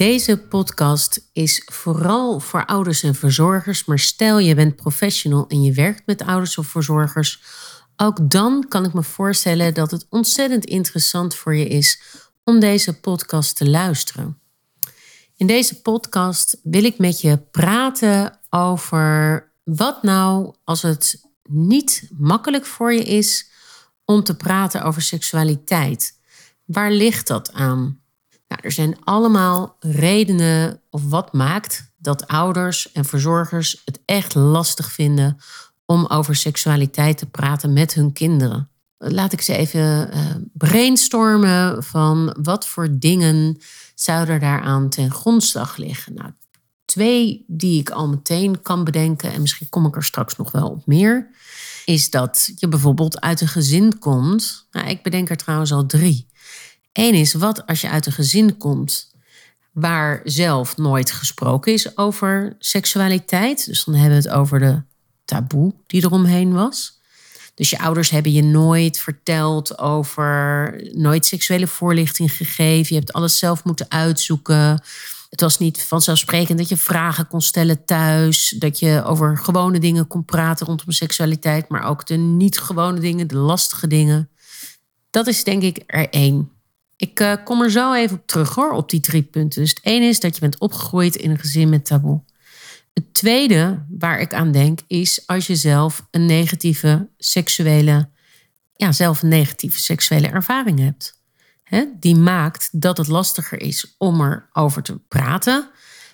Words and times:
Deze 0.00 0.38
podcast 0.38 1.28
is 1.32 1.62
vooral 1.72 2.40
voor 2.40 2.66
ouders 2.66 3.02
en 3.02 3.14
verzorgers, 3.14 3.84
maar 3.84 3.98
stel 3.98 4.38
je 4.38 4.54
bent 4.54 4.76
professional 4.76 5.46
en 5.48 5.62
je 5.62 5.72
werkt 5.72 6.02
met 6.06 6.22
ouders 6.22 6.58
of 6.58 6.66
verzorgers, 6.66 7.42
ook 7.96 8.30
dan 8.30 8.68
kan 8.68 8.84
ik 8.84 8.92
me 8.92 9.02
voorstellen 9.02 9.74
dat 9.74 9.90
het 9.90 10.06
ontzettend 10.10 10.64
interessant 10.64 11.34
voor 11.34 11.54
je 11.54 11.68
is 11.68 12.02
om 12.44 12.60
deze 12.60 13.00
podcast 13.00 13.56
te 13.56 13.70
luisteren. 13.70 14.40
In 15.36 15.46
deze 15.46 15.80
podcast 15.80 16.60
wil 16.62 16.84
ik 16.84 16.98
met 16.98 17.20
je 17.20 17.38
praten 17.38 18.38
over 18.50 19.52
wat 19.64 20.02
nou 20.02 20.54
als 20.64 20.82
het 20.82 21.24
niet 21.42 22.08
makkelijk 22.18 22.66
voor 22.66 22.92
je 22.92 23.04
is 23.04 23.50
om 24.04 24.24
te 24.24 24.36
praten 24.36 24.82
over 24.82 25.02
seksualiteit. 25.02 26.18
Waar 26.64 26.90
ligt 26.90 27.26
dat 27.26 27.52
aan? 27.52 28.00
Nou, 28.50 28.62
er 28.62 28.72
zijn 28.72 28.96
allemaal 29.04 29.76
redenen 29.80 30.80
of 30.90 31.02
wat 31.08 31.32
maakt 31.32 31.92
dat 31.96 32.26
ouders 32.26 32.92
en 32.92 33.04
verzorgers 33.04 33.82
het 33.84 34.00
echt 34.04 34.34
lastig 34.34 34.92
vinden 34.92 35.36
om 35.86 36.06
over 36.06 36.36
seksualiteit 36.36 37.18
te 37.18 37.26
praten 37.26 37.72
met 37.72 37.94
hun 37.94 38.12
kinderen. 38.12 38.68
Laat 38.98 39.32
ik 39.32 39.40
ze 39.40 39.56
even 39.56 40.10
uh, 40.14 40.20
brainstormen 40.52 41.84
van 41.84 42.36
wat 42.42 42.66
voor 42.66 42.88
dingen 42.98 43.58
zouden 43.94 44.40
daaraan 44.40 44.88
ten 44.88 45.10
grondslag 45.10 45.76
liggen. 45.76 46.14
Nou, 46.14 46.30
twee 46.84 47.44
die 47.46 47.80
ik 47.80 47.90
al 47.90 48.08
meteen 48.08 48.62
kan 48.62 48.84
bedenken, 48.84 49.32
en 49.32 49.40
misschien 49.40 49.68
kom 49.68 49.86
ik 49.86 49.96
er 49.96 50.04
straks 50.04 50.36
nog 50.36 50.50
wel 50.50 50.68
op 50.68 50.86
meer, 50.86 51.28
is 51.84 52.10
dat 52.10 52.52
je 52.56 52.68
bijvoorbeeld 52.68 53.20
uit 53.20 53.40
een 53.40 53.48
gezin 53.48 53.98
komt. 53.98 54.66
Nou, 54.70 54.88
ik 54.88 55.02
bedenk 55.02 55.30
er 55.30 55.36
trouwens 55.36 55.72
al 55.72 55.86
drie. 55.86 56.29
Eén 56.92 57.14
is 57.14 57.34
wat 57.34 57.66
als 57.66 57.80
je 57.80 57.88
uit 57.88 58.06
een 58.06 58.12
gezin 58.12 58.56
komt 58.56 59.10
waar 59.72 60.20
zelf 60.24 60.76
nooit 60.76 61.12
gesproken 61.12 61.72
is 61.72 61.96
over 61.96 62.56
seksualiteit. 62.58 63.66
Dus 63.66 63.84
dan 63.84 63.94
hebben 63.94 64.22
we 64.22 64.28
het 64.28 64.36
over 64.36 64.58
de 64.58 64.82
taboe 65.24 65.74
die 65.86 66.04
eromheen 66.04 66.52
was. 66.52 66.98
Dus 67.54 67.70
je 67.70 67.78
ouders 67.78 68.10
hebben 68.10 68.32
je 68.32 68.42
nooit 68.42 68.98
verteld 68.98 69.78
over, 69.78 70.74
nooit 70.92 71.26
seksuele 71.26 71.66
voorlichting 71.66 72.32
gegeven. 72.32 72.94
Je 72.94 73.00
hebt 73.00 73.12
alles 73.12 73.38
zelf 73.38 73.64
moeten 73.64 73.86
uitzoeken. 73.90 74.82
Het 75.28 75.40
was 75.40 75.58
niet 75.58 75.82
vanzelfsprekend 75.82 76.58
dat 76.58 76.68
je 76.68 76.76
vragen 76.76 77.26
kon 77.26 77.40
stellen 77.40 77.84
thuis. 77.84 78.54
Dat 78.58 78.78
je 78.78 79.02
over 79.04 79.38
gewone 79.38 79.78
dingen 79.78 80.06
kon 80.06 80.24
praten 80.24 80.66
rondom 80.66 80.90
seksualiteit. 80.90 81.68
Maar 81.68 81.84
ook 81.84 82.06
de 82.06 82.16
niet 82.16 82.58
gewone 82.58 83.00
dingen, 83.00 83.26
de 83.26 83.36
lastige 83.36 83.86
dingen. 83.86 84.30
Dat 85.10 85.26
is 85.26 85.44
denk 85.44 85.62
ik 85.62 85.82
er 85.86 86.08
één. 86.08 86.59
Ik 87.00 87.20
uh, 87.20 87.34
kom 87.44 87.62
er 87.62 87.70
zo 87.70 87.92
even 87.92 88.16
op 88.16 88.26
terug 88.26 88.54
hoor, 88.54 88.72
op 88.72 88.90
die 88.90 89.00
drie 89.00 89.22
punten. 89.22 89.60
Dus 89.60 89.70
het 89.70 89.80
ene 89.82 90.06
is 90.06 90.20
dat 90.20 90.34
je 90.34 90.40
bent 90.40 90.58
opgegroeid 90.58 91.16
in 91.16 91.30
een 91.30 91.38
gezin 91.38 91.68
met 91.68 91.84
taboe. 91.84 92.22
Het 92.92 93.14
tweede 93.14 93.84
waar 93.88 94.20
ik 94.20 94.34
aan 94.34 94.52
denk 94.52 94.80
is 94.86 95.26
als 95.26 95.46
je 95.46 95.56
zelf 95.56 96.06
een 96.10 96.26
negatieve 96.26 97.08
seksuele, 97.18 98.08
ja, 98.76 98.92
zelf 98.92 99.22
een 99.22 99.28
negatieve 99.28 99.80
seksuele 99.80 100.28
ervaring 100.28 100.78
hebt. 100.78 101.18
He, 101.62 101.84
die 102.00 102.16
maakt 102.16 102.68
dat 102.72 102.96
het 102.96 103.08
lastiger 103.08 103.60
is 103.60 103.94
om 103.98 104.20
erover 104.20 104.82
te 104.82 104.98
praten 105.08 105.70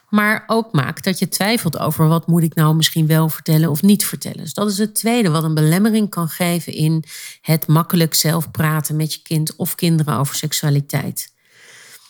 maar 0.09 0.45
ook 0.47 0.73
maakt 0.73 1.05
dat 1.05 1.19
je 1.19 1.29
twijfelt 1.29 1.79
over 1.79 2.09
wat 2.09 2.27
moet 2.27 2.43
ik 2.43 2.55
nou 2.55 2.75
misschien 2.75 3.07
wel 3.07 3.29
vertellen 3.29 3.71
of 3.71 3.83
niet 3.83 4.07
vertellen. 4.07 4.39
Dus 4.39 4.55
dat 4.55 4.71
is 4.71 4.79
het 4.79 4.95
tweede 4.95 5.31
wat 5.31 5.45
een 5.45 5.55
belemmering 5.55 6.11
kan 6.11 6.29
geven 6.29 6.73
in 6.73 7.05
het 7.41 7.67
makkelijk 7.67 8.15
zelf 8.15 8.51
praten 8.51 8.97
met 8.97 9.15
je 9.15 9.21
kind 9.23 9.57
of 9.57 9.75
kinderen 9.75 10.19
over 10.19 10.35
seksualiteit. 10.35 11.35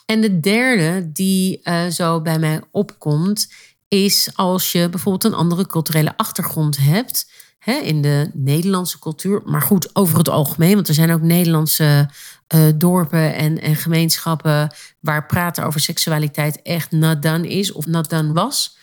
En 0.05 0.21
de 0.21 0.39
derde 0.39 1.11
die 1.11 1.59
uh, 1.63 1.87
zo 1.87 2.21
bij 2.21 2.39
mij 2.39 2.61
opkomt, 2.71 3.47
is 3.87 4.29
als 4.33 4.71
je 4.71 4.89
bijvoorbeeld 4.89 5.33
een 5.33 5.39
andere 5.39 5.67
culturele 5.67 6.17
achtergrond 6.17 6.77
hebt 6.77 7.31
hè, 7.59 7.73
in 7.73 8.01
de 8.01 8.29
Nederlandse 8.33 8.99
cultuur. 8.99 9.41
Maar 9.45 9.61
goed, 9.61 9.95
over 9.95 10.17
het 10.17 10.29
algemeen, 10.29 10.73
want 10.73 10.87
er 10.87 10.93
zijn 10.93 11.11
ook 11.11 11.21
Nederlandse 11.21 12.09
uh, 12.55 12.67
dorpen 12.75 13.35
en, 13.35 13.61
en 13.61 13.75
gemeenschappen 13.75 14.75
waar 14.99 15.25
praten 15.25 15.65
over 15.65 15.79
seksualiteit 15.79 16.61
echt 16.61 16.91
not 16.91 17.25
is 17.45 17.71
of 17.71 17.85
not 17.85 18.31
was. 18.33 18.77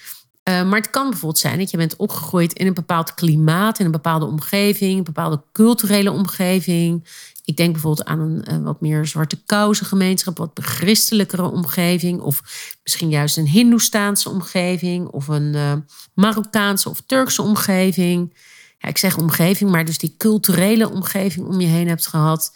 Uh, 0.48 0.62
maar 0.62 0.78
het 0.78 0.90
kan 0.90 1.08
bijvoorbeeld 1.10 1.38
zijn 1.38 1.58
dat 1.58 1.70
je 1.70 1.76
bent 1.76 1.96
opgegroeid 1.96 2.52
in 2.52 2.66
een 2.66 2.74
bepaald 2.74 3.14
klimaat, 3.14 3.78
in 3.78 3.84
een 3.84 3.90
bepaalde 3.90 4.26
omgeving, 4.26 4.98
een 4.98 5.04
bepaalde 5.04 5.42
culturele 5.52 6.10
omgeving. 6.10 7.08
Ik 7.44 7.56
denk 7.56 7.72
bijvoorbeeld 7.72 8.08
aan 8.08 8.20
een, 8.20 8.52
een 8.52 8.62
wat 8.62 8.80
meer 8.80 9.06
zwarte 9.06 9.42
kousen 9.46 9.86
gemeenschap, 9.86 10.38
wat 10.38 10.50
christelijkere 10.54 11.50
omgeving. 11.50 12.20
Of 12.20 12.42
misschien 12.82 13.08
juist 13.08 13.36
een 13.36 13.46
Hindoestaanse 13.46 14.28
omgeving. 14.28 15.06
Of 15.08 15.28
een 15.28 15.84
Marokkaanse 16.14 16.88
of 16.88 17.02
Turkse 17.06 17.42
omgeving. 17.42 18.34
Ja, 18.78 18.88
ik 18.88 18.98
zeg 18.98 19.18
omgeving, 19.18 19.70
maar 19.70 19.84
dus 19.84 19.98
die 19.98 20.14
culturele 20.18 20.90
omgeving 20.90 21.46
om 21.46 21.60
je 21.60 21.66
heen 21.66 21.88
hebt 21.88 22.06
gehad. 22.06 22.52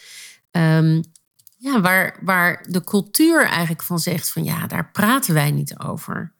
Um, 0.58 1.02
ja, 1.56 1.80
waar, 1.80 2.18
waar 2.20 2.66
de 2.68 2.84
cultuur 2.84 3.46
eigenlijk 3.46 3.82
van 3.82 3.98
zegt 3.98 4.30
van 4.30 4.44
ja, 4.44 4.66
daar 4.66 4.90
praten 4.90 5.34
wij 5.34 5.50
niet 5.50 5.78
over. 5.78 6.32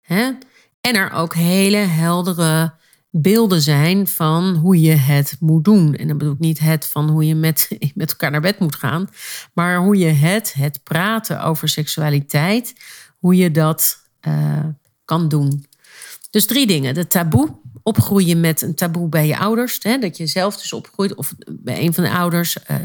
Hè? 0.00 0.30
En 0.80 0.94
er 0.94 1.10
ook 1.10 1.34
hele 1.34 1.76
heldere 1.76 2.74
beelden 3.10 3.60
zijn 3.60 4.06
van 4.06 4.54
hoe 4.54 4.80
je 4.80 4.94
het 4.94 5.36
moet 5.40 5.64
doen. 5.64 5.94
En 5.94 6.08
dan 6.08 6.18
bedoel 6.18 6.32
ik 6.32 6.38
niet 6.38 6.58
het 6.58 6.86
van 6.86 7.08
hoe 7.08 7.26
je 7.26 7.34
met, 7.34 7.68
met 7.94 8.10
elkaar 8.10 8.30
naar 8.30 8.40
bed 8.40 8.58
moet 8.58 8.76
gaan, 8.76 9.08
maar 9.54 9.78
hoe 9.78 9.96
je 9.96 10.06
het, 10.06 10.52
het 10.52 10.80
praten 10.82 11.42
over 11.42 11.68
seksualiteit, 11.68 12.74
hoe 13.18 13.36
je 13.36 13.50
dat 13.50 13.98
uh, 14.28 14.64
kan 15.04 15.28
doen. 15.28 15.66
Dus 16.30 16.46
drie 16.46 16.66
dingen. 16.66 16.94
De 16.94 17.06
taboe, 17.06 17.58
opgroeien 17.86 18.40
met 18.40 18.62
een 18.62 18.74
taboe 18.74 19.08
bij 19.08 19.26
je 19.26 19.38
ouders. 19.38 19.78
Hè, 19.80 19.98
dat 19.98 20.16
je 20.16 20.26
zelf 20.26 20.56
dus 20.56 20.72
opgroeit 20.72 21.14
of 21.14 21.34
bij 21.50 21.80
een 21.80 21.94
van 21.94 22.04
de 22.04 22.10
ouders 22.10 22.56
uh, 22.70 22.76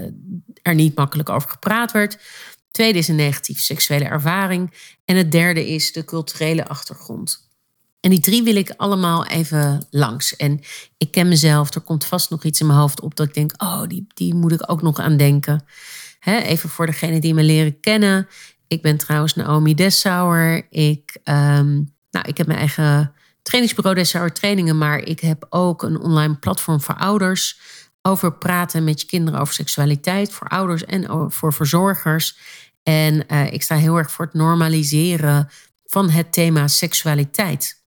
er 0.62 0.76
niet 0.76 0.96
makkelijk 0.96 1.30
over 1.30 1.50
gepraat 1.50 1.92
werd. 1.92 2.18
Tweede 2.72 2.98
is 2.98 3.08
een 3.08 3.16
negatieve 3.16 3.62
seksuele 3.62 4.06
ervaring. 4.06 4.74
En 5.06 5.16
het 5.16 5.32
derde 5.32 5.68
is 5.68 5.92
de 5.92 6.06
culturele 6.06 6.68
achtergrond. 6.68 7.50
En 8.00 8.10
die 8.10 8.20
drie 8.20 8.44
wil 8.44 8.56
ik 8.56 8.74
allemaal 8.78 9.26
even 9.26 9.86
langs. 9.90 10.36
En 10.36 10.60
ik 10.98 11.12
ken 11.12 11.28
mezelf, 11.28 11.76
er 11.76 11.82
komt 11.82 12.06
vast 12.06 12.30
nog 12.30 12.44
iets 12.44 12.60
in 12.60 12.68
mijn 12.68 12.80
hoofd 12.80 13.02
op 13.02 13.16
dat 13.16 13.28
ik 13.28 13.34
denk, 13.34 13.54
oh, 13.58 13.84
die, 13.88 14.08
die 14.14 14.34
moet 14.34 14.52
ik 14.52 14.72
ook 14.72 14.82
nog 14.82 15.00
aan 15.00 15.18
denken. 15.18 15.66
even 16.26 16.70
voor 16.70 16.86
degene 16.86 17.20
die 17.20 17.34
me 17.34 17.44
leren 17.44 17.80
kennen. 17.80 18.28
Ik 18.68 18.82
ben 18.82 18.98
trouwens 18.98 19.36
Naomi 19.36 19.74
Dessauer. 19.74 20.68
Ik, 20.70 21.18
um, 21.24 21.94
nou, 22.12 22.28
ik 22.28 22.38
heb 22.38 22.48
mijn 22.48 22.60
eigen 22.60 23.14
trainingsbureau 23.52 23.96
Dessauer 23.96 24.34
Trainingen, 24.34 24.78
maar 24.78 25.00
ik 25.00 25.20
heb 25.20 25.46
ook 25.50 25.84
een 25.84 26.00
online 26.00 26.36
platform 26.36 26.82
voor 26.82 26.96
ouders 26.96 27.60
over 28.02 28.34
praten 28.34 28.84
met 28.84 29.02
je 29.02 29.08
kinderen 29.08 29.40
over 29.40 29.54
seksualiteit, 29.54 30.32
voor 30.32 30.48
ouders 30.48 30.86
en 30.86 31.32
voor 31.32 31.54
verzorgers. 31.54 32.38
En 32.84 33.24
uh, 33.28 33.54
ik 33.54 33.64
sta 33.64 33.76
heel 33.76 33.98
erg 33.98 34.12
voor 34.12 34.26
het 34.26 34.34
normaliseren 34.34 35.50
van 35.86 36.10
het 36.10 36.34
thema 36.34 36.68
seksualiteit. 36.68 37.84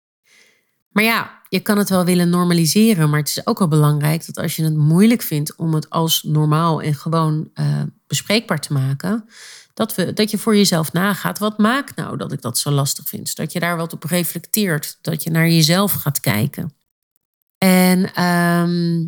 Maar 0.90 1.04
ja, 1.04 1.42
je 1.48 1.60
kan 1.60 1.78
het 1.78 1.88
wel 1.88 2.04
willen 2.04 2.30
normaliseren, 2.30 3.10
maar 3.10 3.18
het 3.18 3.28
is 3.28 3.46
ook 3.46 3.58
wel 3.58 3.68
belangrijk 3.68 4.26
dat 4.26 4.38
als 4.38 4.56
je 4.56 4.64
het 4.64 4.76
moeilijk 4.76 5.22
vindt 5.22 5.56
om 5.56 5.74
het 5.74 5.90
als 5.90 6.22
normaal 6.22 6.82
en 6.82 6.94
gewoon 6.94 7.50
uh, 7.54 7.82
bespreekbaar 8.06 8.60
te 8.60 8.72
maken. 8.72 9.28
Dat, 9.74 9.94
we, 9.94 10.12
dat 10.12 10.30
je 10.30 10.38
voor 10.38 10.56
jezelf 10.56 10.92
nagaat, 10.92 11.38
wat 11.38 11.58
maakt 11.58 11.96
nou 11.96 12.16
dat 12.16 12.32
ik 12.32 12.40
dat 12.40 12.58
zo 12.58 12.70
lastig 12.70 13.08
vind? 13.08 13.36
Dat 13.36 13.52
je 13.52 13.60
daar 13.60 13.76
wat 13.76 13.92
op 13.92 14.04
reflecteert, 14.04 14.98
dat 15.00 15.22
je 15.22 15.30
naar 15.30 15.48
jezelf 15.48 15.92
gaat 15.92 16.20
kijken. 16.20 16.74
En 17.58 18.14
ehm, 18.14 19.00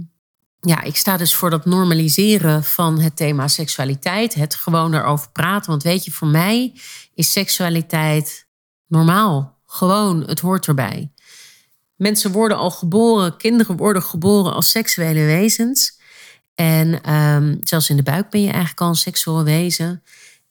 ja, 0.61 0.83
ik 0.83 0.97
sta 0.97 1.17
dus 1.17 1.35
voor 1.35 1.51
dat 1.51 1.65
normaliseren 1.65 2.65
van 2.65 3.01
het 3.01 3.17
thema 3.17 3.49
seksualiteit. 3.49 4.35
Het 4.35 4.55
gewoon 4.55 4.95
erover 4.95 5.31
praten. 5.31 5.71
Want 5.71 5.83
weet 5.83 6.05
je, 6.05 6.11
voor 6.11 6.29
mij 6.29 6.73
is 7.15 7.33
seksualiteit 7.33 8.47
normaal. 8.87 9.59
Gewoon, 9.67 10.23
het 10.27 10.41
hoort 10.41 10.67
erbij. 10.67 11.13
Mensen 11.97 12.33
worden 12.33 12.57
al 12.57 12.71
geboren, 12.71 13.37
kinderen 13.37 13.77
worden 13.77 14.03
geboren 14.03 14.55
als 14.55 14.71
seksuele 14.71 15.25
wezens. 15.25 15.99
En 16.55 17.15
um, 17.15 17.59
zelfs 17.61 17.91
in 17.91 17.97
de 17.97 18.03
buik 18.03 18.31
ben 18.31 18.41
je 18.41 18.51
eigenlijk 18.51 18.81
al 18.81 18.89
een 18.89 18.95
seksueel 18.95 19.45
wezen. 19.45 20.03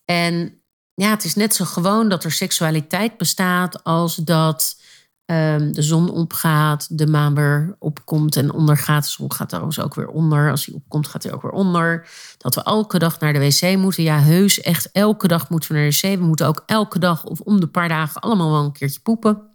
En 0.05 0.61
ja, 0.93 1.09
het 1.09 1.23
is 1.23 1.35
net 1.35 1.55
zo 1.55 1.65
gewoon 1.65 2.09
dat 2.09 2.23
er 2.23 2.31
seksualiteit 2.31 3.17
bestaat 3.17 3.83
als 3.83 4.15
dat 4.15 4.81
um, 5.25 5.73
de 5.73 5.81
zon 5.81 6.09
opgaat, 6.09 6.97
de 6.97 7.07
maan 7.07 7.35
weer 7.35 7.75
opkomt 7.79 8.35
en 8.35 8.51
ondergaat. 8.51 9.03
De 9.03 9.09
zon 9.09 9.33
gaat 9.33 9.49
trouwens 9.49 9.79
ook 9.79 9.95
weer 9.95 10.07
onder. 10.07 10.51
Als 10.51 10.65
hij 10.65 10.75
opkomt, 10.75 11.07
gaat 11.07 11.23
hij 11.23 11.33
ook 11.33 11.41
weer 11.41 11.51
onder. 11.51 12.07
Dat 12.37 12.55
we 12.55 12.63
elke 12.63 12.99
dag 12.99 13.19
naar 13.19 13.33
de 13.33 13.39
wc 13.39 13.77
moeten. 13.77 14.03
Ja, 14.03 14.19
heus, 14.19 14.61
echt 14.61 14.91
elke 14.91 15.27
dag 15.27 15.49
moeten 15.49 15.71
we 15.71 15.77
naar 15.77 15.89
de 15.89 15.95
wc. 15.95 16.19
We 16.19 16.25
moeten 16.25 16.47
ook 16.47 16.63
elke 16.65 16.99
dag 16.99 17.23
of 17.23 17.39
om 17.39 17.59
de 17.59 17.67
paar 17.67 17.89
dagen 17.89 18.21
allemaal 18.21 18.51
wel 18.51 18.63
een 18.63 18.71
keertje 18.71 18.99
poepen. 18.99 19.51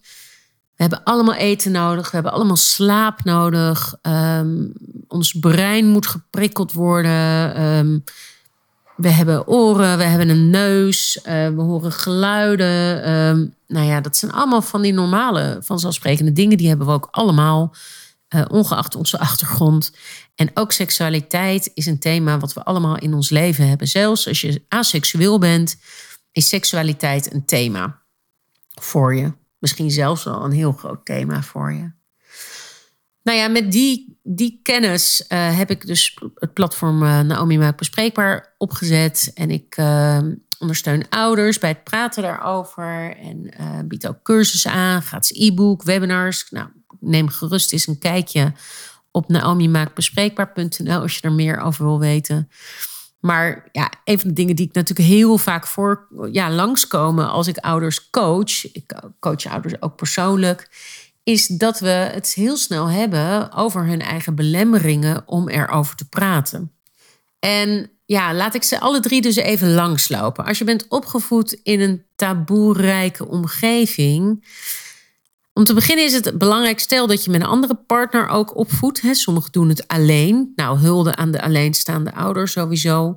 We 0.78 0.84
hebben 0.84 1.04
allemaal 1.04 1.34
eten 1.34 1.72
nodig. 1.72 2.04
We 2.04 2.14
hebben 2.14 2.32
allemaal 2.32 2.56
slaap 2.56 3.24
nodig. 3.24 3.94
Um, 4.02 4.72
ons 5.08 5.32
brein 5.32 5.86
moet 5.86 6.06
geprikkeld 6.06 6.72
worden. 6.72 7.62
Um, 7.62 8.04
we 8.98 9.10
hebben 9.10 9.46
oren, 9.46 9.98
we 9.98 10.04
hebben 10.04 10.28
een 10.28 10.50
neus, 10.50 11.16
uh, 11.16 11.22
we 11.48 11.60
horen 11.60 11.92
geluiden. 11.92 13.10
Um, 13.10 13.54
nou 13.66 13.86
ja, 13.86 14.00
dat 14.00 14.16
zijn 14.16 14.32
allemaal 14.32 14.62
van 14.62 14.82
die 14.82 14.92
normale, 14.92 15.58
vanzelfsprekende 15.60 16.32
dingen. 16.32 16.56
Die 16.56 16.68
hebben 16.68 16.86
we 16.86 16.92
ook 16.92 17.08
allemaal, 17.10 17.74
uh, 18.34 18.44
ongeacht 18.50 18.94
onze 18.94 19.18
achtergrond. 19.18 19.92
En 20.34 20.50
ook 20.54 20.72
seksualiteit 20.72 21.70
is 21.74 21.86
een 21.86 21.98
thema 21.98 22.38
wat 22.38 22.52
we 22.52 22.64
allemaal 22.64 22.98
in 22.98 23.14
ons 23.14 23.30
leven 23.30 23.68
hebben. 23.68 23.88
Zelfs 23.88 24.28
als 24.28 24.40
je 24.40 24.62
aseksueel 24.68 25.38
bent, 25.38 25.76
is 26.32 26.48
seksualiteit 26.48 27.32
een 27.32 27.44
thema 27.44 28.02
voor 28.68 29.14
je. 29.14 29.32
Misschien 29.58 29.90
zelfs 29.90 30.24
wel 30.24 30.44
een 30.44 30.52
heel 30.52 30.72
groot 30.72 31.04
thema 31.04 31.42
voor 31.42 31.72
je. 31.72 31.90
Nou 33.28 33.40
ja, 33.40 33.48
met 33.48 33.72
die, 33.72 34.18
die 34.22 34.60
kennis 34.62 35.24
uh, 35.28 35.56
heb 35.58 35.70
ik 35.70 35.86
dus 35.86 36.18
het 36.34 36.52
platform 36.52 37.02
uh, 37.02 37.20
Naomi 37.20 37.58
Maak 37.58 37.76
Bespreekbaar 37.76 38.54
opgezet. 38.58 39.30
En 39.34 39.50
ik 39.50 39.76
uh, 39.76 40.18
ondersteun 40.58 41.08
ouders 41.08 41.58
bij 41.58 41.68
het 41.68 41.84
praten 41.84 42.22
daarover. 42.22 43.16
En 43.16 43.50
bied 43.88 44.08
ook 44.08 44.22
cursussen 44.22 44.70
aan, 44.70 45.02
gratis 45.02 45.38
e-book, 45.38 45.82
webinars. 45.82 46.50
Nou, 46.50 46.68
neem 47.00 47.28
gerust 47.28 47.72
eens 47.72 47.86
een 47.86 47.98
kijkje 47.98 48.52
op 49.10 49.28
naomimaakbespreekbaar.nl 49.28 51.00
als 51.00 51.14
je 51.14 51.20
er 51.20 51.32
meer 51.32 51.60
over 51.60 51.84
wil 51.84 51.98
weten. 51.98 52.48
Maar 53.20 53.68
ja, 53.72 53.90
een 54.04 54.18
van 54.18 54.28
de 54.28 54.34
dingen 54.34 54.56
die 54.56 54.68
ik 54.68 54.74
natuurlijk 54.74 55.08
heel 55.08 55.38
vaak 55.38 55.66
voor 55.66 56.06
ja, 56.32 56.50
langskomen 56.50 57.30
als 57.30 57.46
ik 57.46 57.56
ouders 57.56 58.10
coach. 58.10 58.72
Ik 58.72 59.00
coach 59.20 59.46
ouders 59.46 59.82
ook 59.82 59.96
persoonlijk 59.96 60.68
is 61.28 61.46
dat 61.46 61.80
we 61.80 61.88
het 61.88 62.32
heel 62.34 62.56
snel 62.56 62.90
hebben 62.90 63.52
over 63.52 63.86
hun 63.86 64.00
eigen 64.00 64.34
belemmeringen 64.34 65.22
om 65.26 65.48
erover 65.48 65.96
te 65.96 66.08
praten. 66.08 66.72
En 67.38 67.90
ja, 68.06 68.34
laat 68.34 68.54
ik 68.54 68.62
ze 68.62 68.80
alle 68.80 69.00
drie 69.00 69.20
dus 69.20 69.36
even 69.36 69.72
langslopen. 69.72 70.44
Als 70.44 70.58
je 70.58 70.64
bent 70.64 70.88
opgevoed 70.88 71.60
in 71.62 71.80
een 71.80 72.04
taboerijke 72.16 73.28
omgeving. 73.28 74.44
Om 75.52 75.64
te 75.64 75.74
beginnen 75.74 76.04
is 76.04 76.12
het 76.12 76.38
belangrijk, 76.38 76.78
stel 76.78 77.06
dat 77.06 77.24
je 77.24 77.30
met 77.30 77.40
een 77.40 77.46
andere 77.46 77.74
partner 77.74 78.28
ook 78.28 78.56
opvoedt. 78.56 79.02
Sommigen 79.12 79.52
doen 79.52 79.68
het 79.68 79.88
alleen. 79.88 80.52
Nou, 80.56 80.78
hulde 80.78 81.16
aan 81.16 81.30
de 81.30 81.42
alleenstaande 81.42 82.14
ouder 82.14 82.48
sowieso. 82.48 83.16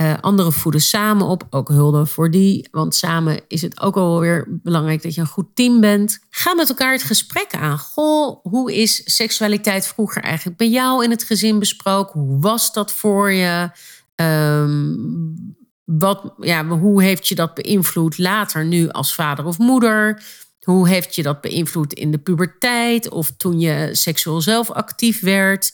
Uh, 0.00 0.14
anderen 0.20 0.52
voeden 0.52 0.80
samen 0.80 1.26
op, 1.26 1.46
ook 1.50 1.68
hulde 1.68 2.06
voor 2.06 2.30
die. 2.30 2.68
Want 2.70 2.94
samen 2.94 3.40
is 3.48 3.62
het 3.62 3.80
ook 3.80 3.96
alweer 3.96 4.46
belangrijk 4.48 5.02
dat 5.02 5.14
je 5.14 5.20
een 5.20 5.26
goed 5.26 5.54
team 5.54 5.80
bent. 5.80 6.18
Ga 6.30 6.54
met 6.54 6.68
elkaar 6.68 6.92
het 6.92 7.02
gesprek 7.02 7.54
aan. 7.54 7.78
Goh, 7.78 8.44
hoe 8.44 8.74
is 8.74 9.14
seksualiteit 9.14 9.86
vroeger 9.86 10.22
eigenlijk 10.22 10.56
bij 10.56 10.68
jou 10.68 11.04
in 11.04 11.10
het 11.10 11.22
gezin 11.22 11.58
besproken? 11.58 12.20
Hoe 12.20 12.40
was 12.40 12.72
dat 12.72 12.92
voor 12.92 13.32
je? 13.32 13.70
Um, 14.14 15.56
wat, 15.84 16.34
ja, 16.38 16.66
hoe 16.66 17.02
heeft 17.02 17.28
je 17.28 17.34
dat 17.34 17.54
beïnvloed 17.54 18.18
later 18.18 18.64
nu 18.64 18.88
als 18.88 19.14
vader 19.14 19.44
of 19.44 19.58
moeder? 19.58 20.22
Hoe 20.60 20.88
heeft 20.88 21.14
je 21.14 21.22
dat 21.22 21.40
beïnvloed 21.40 21.92
in 21.92 22.10
de 22.10 22.18
puberteit 22.18 23.08
of 23.08 23.30
toen 23.36 23.60
je 23.60 23.88
seksueel 23.92 24.40
zelf 24.40 24.70
actief 24.70 25.20
werd? 25.20 25.72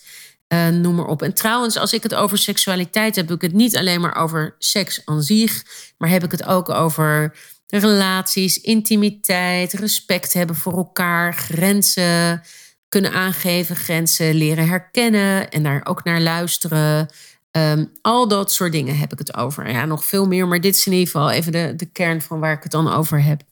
Uh, 0.52 0.68
noem 0.68 0.94
maar 0.94 1.06
op. 1.06 1.22
En 1.22 1.34
trouwens, 1.34 1.76
als 1.76 1.92
ik 1.92 2.02
het 2.02 2.14
over 2.14 2.38
seksualiteit 2.38 3.16
heb, 3.16 3.28
heb 3.28 3.36
ik 3.36 3.42
het 3.42 3.52
niet 3.52 3.76
alleen 3.76 4.00
maar 4.00 4.16
over 4.16 4.54
seks 4.58 5.02
aan 5.04 5.22
zich, 5.22 5.62
maar 5.98 6.08
heb 6.08 6.24
ik 6.24 6.30
het 6.30 6.44
ook 6.44 6.68
over 6.68 7.36
relaties, 7.66 8.60
intimiteit, 8.60 9.72
respect 9.72 10.32
hebben 10.32 10.56
voor 10.56 10.76
elkaar, 10.76 11.34
grenzen 11.34 12.42
kunnen 12.88 13.12
aangeven, 13.12 13.76
grenzen 13.76 14.34
leren 14.34 14.68
herkennen 14.68 15.50
en 15.50 15.62
daar 15.62 15.80
ook 15.84 16.04
naar 16.04 16.20
luisteren. 16.20 17.08
Um, 17.50 17.92
al 18.02 18.28
dat 18.28 18.52
soort 18.52 18.72
dingen 18.72 18.98
heb 18.98 19.12
ik 19.12 19.18
het 19.18 19.36
over. 19.36 19.70
Ja, 19.70 19.84
nog 19.84 20.04
veel 20.04 20.26
meer, 20.26 20.48
maar 20.48 20.60
dit 20.60 20.76
is 20.76 20.86
in 20.86 20.92
ieder 20.92 21.06
geval 21.06 21.30
even 21.30 21.52
de, 21.52 21.72
de 21.76 21.86
kern 21.86 22.22
van 22.22 22.40
waar 22.40 22.52
ik 22.52 22.62
het 22.62 22.72
dan 22.72 22.92
over 22.92 23.22
heb. 23.22 23.42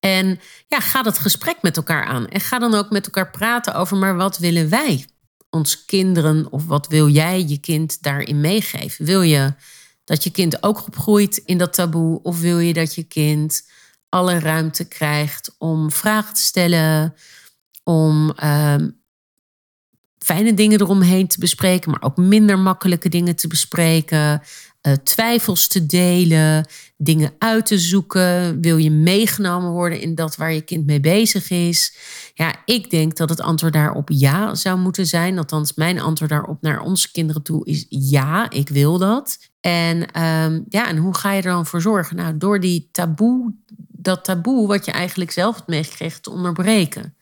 En 0.00 0.40
ja, 0.68 0.80
ga 0.80 1.02
dat 1.02 1.18
gesprek 1.18 1.56
met 1.62 1.76
elkaar 1.76 2.04
aan. 2.04 2.28
En 2.28 2.40
ga 2.40 2.58
dan 2.58 2.74
ook 2.74 2.90
met 2.90 3.04
elkaar 3.04 3.30
praten 3.30 3.74
over, 3.74 3.96
maar 3.96 4.16
wat 4.16 4.38
willen 4.38 4.68
wij? 4.68 5.06
Ons 5.56 5.84
kinderen 5.84 6.52
of 6.52 6.66
wat 6.66 6.86
wil 6.86 7.08
jij 7.08 7.44
je 7.46 7.58
kind 7.58 8.02
daarin 8.02 8.40
meegeven? 8.40 9.04
Wil 9.04 9.22
je 9.22 9.54
dat 10.04 10.24
je 10.24 10.30
kind 10.30 10.62
ook 10.62 10.86
opgroeit 10.86 11.36
in 11.36 11.58
dat 11.58 11.72
taboe 11.72 12.22
of 12.22 12.40
wil 12.40 12.58
je 12.58 12.72
dat 12.72 12.94
je 12.94 13.02
kind 13.02 13.68
alle 14.08 14.38
ruimte 14.38 14.84
krijgt 14.84 15.54
om 15.58 15.90
vragen 15.90 16.34
te 16.34 16.40
stellen, 16.40 17.14
om 17.84 18.30
ehm, 18.30 18.88
fijne 20.18 20.54
dingen 20.54 20.80
eromheen 20.80 21.26
te 21.26 21.38
bespreken, 21.38 21.90
maar 21.90 22.02
ook 22.02 22.16
minder 22.16 22.58
makkelijke 22.58 23.08
dingen 23.08 23.36
te 23.36 23.48
bespreken, 23.48 24.42
uh, 24.82 24.92
twijfels 24.92 25.68
te 25.68 25.86
delen, 25.86 26.66
dingen 26.96 27.32
uit 27.38 27.66
te 27.66 27.78
zoeken? 27.78 28.60
Wil 28.60 28.76
je 28.76 28.90
meegenomen 28.90 29.70
worden 29.70 30.00
in 30.00 30.14
dat 30.14 30.36
waar 30.36 30.52
je 30.52 30.60
kind 30.60 30.86
mee 30.86 31.00
bezig 31.00 31.50
is? 31.50 31.96
Ja, 32.34 32.54
ik 32.64 32.90
denk 32.90 33.16
dat 33.16 33.28
het 33.28 33.40
antwoord 33.40 33.72
daarop 33.72 34.08
ja 34.12 34.54
zou 34.54 34.78
moeten 34.78 35.06
zijn. 35.06 35.38
Althans, 35.38 35.74
mijn 35.74 36.00
antwoord 36.00 36.30
daarop 36.30 36.62
naar 36.62 36.80
onze 36.80 37.10
kinderen 37.10 37.42
toe 37.42 37.66
is 37.66 37.86
ja, 37.88 38.50
ik 38.50 38.68
wil 38.68 38.98
dat. 38.98 39.38
En, 39.60 40.22
um, 40.22 40.64
ja, 40.68 40.88
en 40.88 40.96
hoe 40.96 41.14
ga 41.14 41.32
je 41.32 41.42
er 41.42 41.50
dan 41.50 41.66
voor 41.66 41.80
zorgen? 41.80 42.16
Nou, 42.16 42.36
door 42.36 42.60
die 42.60 42.88
taboe, 42.92 43.54
dat 43.88 44.24
taboe 44.24 44.66
wat 44.66 44.84
je 44.84 44.92
eigenlijk 44.92 45.30
zelf 45.30 45.54
hebt 45.54 45.68
meegekregen 45.68 46.22
te 46.22 46.30
onderbreken. 46.30 47.14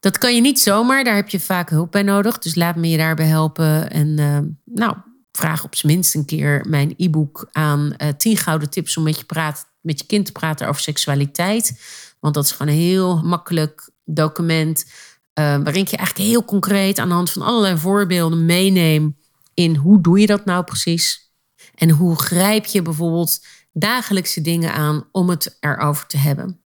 Dat 0.00 0.18
kan 0.18 0.34
je 0.34 0.40
niet 0.40 0.60
zomaar, 0.60 1.04
daar 1.04 1.14
heb 1.14 1.28
je 1.28 1.40
vaak 1.40 1.70
hulp 1.70 1.92
bij 1.92 2.02
nodig. 2.02 2.38
Dus 2.38 2.54
laat 2.54 2.76
me 2.76 2.88
je 2.88 2.96
daarbij 2.96 3.26
helpen. 3.26 3.90
En 3.90 4.18
uh, 4.18 4.38
nou, 4.64 4.96
vraag 5.32 5.64
op 5.64 5.74
zijn 5.74 5.92
minst 5.92 6.14
een 6.14 6.24
keer 6.24 6.64
mijn 6.68 6.94
e-book 6.96 7.48
aan 7.52 7.94
uh, 7.98 8.08
10 8.08 8.36
gouden 8.36 8.70
tips 8.70 8.96
om 8.96 9.02
met 9.02 9.18
je, 9.18 9.24
praat, 9.24 9.66
met 9.80 9.98
je 9.98 10.06
kind 10.06 10.26
te 10.26 10.32
praten 10.32 10.68
over 10.68 10.82
seksualiteit. 10.82 11.80
Want 12.20 12.34
dat 12.34 12.44
is 12.44 12.50
gewoon 12.50 12.72
een 12.72 12.80
heel 12.80 13.22
makkelijk 13.22 13.90
document. 14.04 14.84
Uh, 14.84 15.44
waarin 15.44 15.82
ik 15.82 15.88
je 15.88 15.96
eigenlijk 15.96 16.28
heel 16.28 16.44
concreet 16.44 16.98
aan 16.98 17.08
de 17.08 17.14
hand 17.14 17.30
van 17.30 17.42
allerlei 17.42 17.78
voorbeelden 17.78 18.46
meeneem 18.46 19.16
in 19.54 19.76
hoe 19.76 20.00
doe 20.00 20.20
je 20.20 20.26
dat 20.26 20.44
nou 20.44 20.64
precies? 20.64 21.30
En 21.74 21.90
hoe 21.90 22.16
grijp 22.16 22.64
je 22.64 22.82
bijvoorbeeld 22.82 23.46
dagelijkse 23.72 24.40
dingen 24.40 24.72
aan 24.72 25.08
om 25.12 25.28
het 25.28 25.56
erover 25.60 26.06
te 26.06 26.16
hebben? 26.16 26.62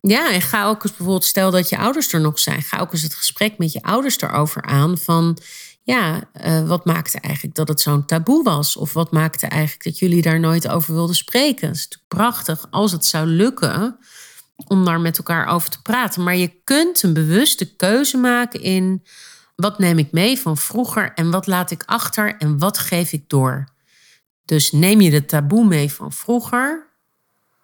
Ja, 0.00 0.32
en 0.32 0.42
ga 0.42 0.66
ook 0.66 0.82
eens 0.82 0.96
bijvoorbeeld, 0.96 1.24
stel 1.24 1.50
dat 1.50 1.68
je 1.68 1.78
ouders 1.78 2.12
er 2.12 2.20
nog 2.20 2.38
zijn, 2.38 2.62
ga 2.62 2.78
ook 2.78 2.92
eens 2.92 3.02
het 3.02 3.14
gesprek 3.14 3.58
met 3.58 3.72
je 3.72 3.82
ouders 3.82 4.20
erover 4.20 4.62
aan. 4.62 4.98
Van 4.98 5.38
ja, 5.90 6.22
uh, 6.44 6.68
wat 6.68 6.84
maakte 6.84 7.20
eigenlijk 7.20 7.54
dat 7.54 7.68
het 7.68 7.80
zo'n 7.80 8.04
taboe 8.04 8.42
was? 8.42 8.76
Of 8.76 8.92
wat 8.92 9.12
maakte 9.12 9.46
eigenlijk 9.46 9.84
dat 9.84 9.98
jullie 9.98 10.22
daar 10.22 10.40
nooit 10.40 10.68
over 10.68 10.94
wilden 10.94 11.16
spreken? 11.16 11.68
Het 11.68 11.76
is 11.76 11.82
natuurlijk 11.82 12.08
prachtig 12.08 12.66
als 12.70 12.92
het 12.92 13.04
zou 13.04 13.26
lukken 13.26 13.98
om 14.66 14.84
daar 14.84 15.00
met 15.00 15.18
elkaar 15.18 15.46
over 15.46 15.70
te 15.70 15.82
praten. 15.82 16.22
Maar 16.22 16.36
je 16.36 16.60
kunt 16.64 17.02
een 17.02 17.12
bewuste 17.12 17.76
keuze 17.76 18.16
maken 18.16 18.62
in 18.62 19.06
wat 19.56 19.78
neem 19.78 19.98
ik 19.98 20.12
mee 20.12 20.38
van 20.38 20.56
vroeger 20.56 21.12
en 21.14 21.30
wat 21.30 21.46
laat 21.46 21.70
ik 21.70 21.82
achter 21.86 22.36
en 22.36 22.58
wat 22.58 22.78
geef 22.78 23.12
ik 23.12 23.28
door. 23.28 23.68
Dus 24.44 24.72
neem 24.72 25.00
je 25.00 25.10
de 25.10 25.24
taboe 25.24 25.64
mee 25.64 25.92
van 25.92 26.12
vroeger 26.12 26.89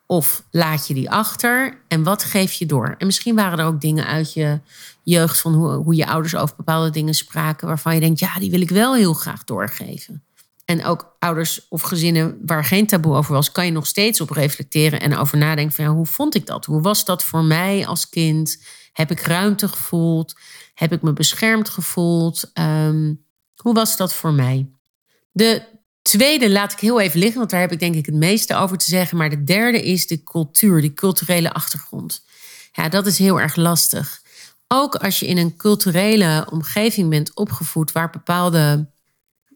of 0.06 0.42
laat 0.50 0.86
je 0.86 0.94
die 0.94 1.10
achter 1.10 1.78
en 1.88 2.02
wat 2.02 2.25
geef 2.25 2.52
je 2.52 2.66
door? 2.66 2.94
En 2.98 3.06
misschien 3.06 3.34
waren 3.34 3.58
er 3.58 3.66
ook 3.66 3.80
dingen 3.80 4.06
uit 4.06 4.32
je 4.32 4.60
jeugd 5.02 5.40
van 5.40 5.54
hoe, 5.54 5.70
hoe 5.70 5.94
je 5.94 6.06
ouders 6.06 6.36
over 6.36 6.56
bepaalde 6.56 6.90
dingen 6.90 7.14
spraken 7.14 7.66
waarvan 7.66 7.94
je 7.94 8.00
denkt, 8.00 8.18
ja, 8.18 8.38
die 8.38 8.50
wil 8.50 8.60
ik 8.60 8.70
wel 8.70 8.94
heel 8.94 9.12
graag 9.12 9.44
doorgeven. 9.44 10.25
En 10.64 10.84
ook 10.84 11.16
ouders 11.18 11.66
of 11.68 11.82
gezinnen 11.82 12.38
waar 12.46 12.64
geen 12.64 12.86
taboe 12.86 13.16
over 13.16 13.34
was, 13.34 13.52
kan 13.52 13.64
je 13.64 13.72
nog 13.72 13.86
steeds 13.86 14.20
op 14.20 14.30
reflecteren 14.30 15.00
en 15.00 15.16
over 15.16 15.38
nadenken 15.38 15.75
van 15.75 15.84
ja, 15.84 15.90
hoe 15.90 16.06
vond 16.06 16.34
ik 16.34 16.46
dat? 16.46 16.64
Hoe 16.64 16.80
was 16.80 17.04
dat 17.04 17.25
voor 17.25 17.44
mij 17.44 17.86
als 17.86 18.08
kind? 18.08 18.64
Heb 18.92 19.10
ik 19.10 19.20
ruimte 19.20 19.68
gevoeld? 19.68 20.38
Heb 20.75 20.92
ik 20.92 21.02
me 21.02 21.12
beschermd 21.12 21.68
gevoeld? 21.68 22.50
Ehm, 22.52 23.14
hoe 23.56 23.75
was 23.75 23.96
dat 23.96 24.14
voor 24.14 24.32
mij? 24.32 24.70
De 25.32 25.62
tweede 26.06 26.50
laat 26.50 26.72
ik 26.72 26.78
heel 26.78 27.00
even 27.00 27.18
liggen, 27.18 27.38
want 27.38 27.50
daar 27.50 27.60
heb 27.60 27.72
ik 27.72 27.78
denk 27.78 27.94
ik 27.94 28.06
het 28.06 28.14
meeste 28.14 28.54
over 28.54 28.76
te 28.76 28.84
zeggen. 28.84 29.16
Maar 29.16 29.30
de 29.30 29.44
derde 29.44 29.82
is 29.82 30.06
de 30.06 30.22
cultuur, 30.22 30.80
die 30.80 30.94
culturele 30.94 31.52
achtergrond. 31.52 32.25
Ja, 32.72 32.88
dat 32.88 33.06
is 33.06 33.18
heel 33.18 33.40
erg 33.40 33.56
lastig. 33.56 34.22
Ook 34.68 34.94
als 34.94 35.18
je 35.18 35.26
in 35.26 35.36
een 35.36 35.56
culturele 35.56 36.46
omgeving 36.50 37.10
bent 37.10 37.34
opgevoed 37.34 37.92
waar 37.92 38.10
bepaalde 38.10 38.86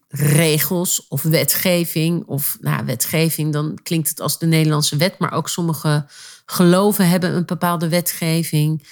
regels 0.08 1.06
of 1.08 1.22
wetgeving, 1.22 2.24
of 2.26 2.58
nou, 2.60 2.84
wetgeving, 2.84 3.52
dan 3.52 3.78
klinkt 3.82 4.08
het 4.08 4.20
als 4.20 4.38
de 4.38 4.46
Nederlandse 4.46 4.96
wet, 4.96 5.18
maar 5.18 5.32
ook 5.32 5.48
sommige 5.48 6.06
geloven 6.46 7.08
hebben 7.08 7.34
een 7.34 7.46
bepaalde 7.46 7.88
wetgeving. 7.88 8.86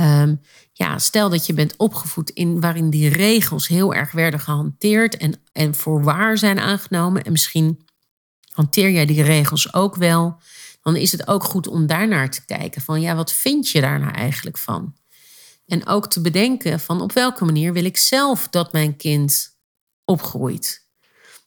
Um, 0.00 0.40
ja, 0.72 0.98
stel 0.98 1.28
dat 1.28 1.46
je 1.46 1.52
bent 1.52 1.76
opgevoed 1.76 2.30
in 2.30 2.60
waarin 2.60 2.90
die 2.90 3.08
regels 3.08 3.68
heel 3.68 3.94
erg 3.94 4.12
werden 4.12 4.40
gehanteerd 4.40 5.16
en, 5.16 5.40
en 5.52 5.74
voor 5.74 6.02
waar 6.02 6.38
zijn 6.38 6.58
aangenomen. 6.58 7.24
En 7.24 7.32
misschien 7.32 7.86
hanteer 8.52 8.90
jij 8.90 9.06
die 9.06 9.22
regels 9.22 9.74
ook 9.74 9.96
wel. 9.96 10.40
Dan 10.82 10.96
is 10.96 11.12
het 11.12 11.28
ook 11.28 11.44
goed 11.44 11.68
om 11.68 11.86
daarnaar 11.86 12.30
te 12.30 12.44
kijken. 12.44 12.82
Van 12.82 13.00
ja, 13.00 13.14
wat 13.14 13.32
vind 13.32 13.68
je 13.68 13.80
daar 13.80 13.98
nou 13.98 14.12
eigenlijk 14.12 14.58
van? 14.58 14.94
En 15.66 15.86
ook 15.86 16.10
te 16.10 16.20
bedenken 16.20 16.80
van 16.80 17.00
op 17.00 17.12
welke 17.12 17.44
manier 17.44 17.72
wil 17.72 17.84
ik 17.84 17.96
zelf 17.96 18.48
dat 18.48 18.72
mijn 18.72 18.96
kind 18.96 19.58
opgroeit? 20.04 20.86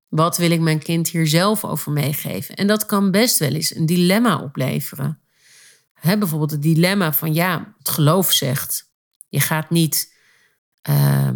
Wat 0.07 0.37
wil 0.37 0.51
ik 0.51 0.59
mijn 0.59 0.79
kind 0.79 1.09
hier 1.09 1.27
zelf 1.27 1.65
over 1.65 1.91
meegeven? 1.91 2.55
En 2.55 2.67
dat 2.67 2.85
kan 2.85 3.11
best 3.11 3.37
wel 3.37 3.51
eens 3.51 3.75
een 3.75 3.85
dilemma 3.85 4.41
opleveren. 4.41 5.21
He, 5.99 6.17
bijvoorbeeld 6.17 6.51
het 6.51 6.61
dilemma 6.61 7.13
van 7.13 7.33
ja, 7.33 7.75
het 7.77 7.89
geloof 7.89 8.31
zegt 8.31 8.87
je 9.29 9.39
gaat 9.39 9.69
niet 9.69 10.15
uh, 10.89 11.29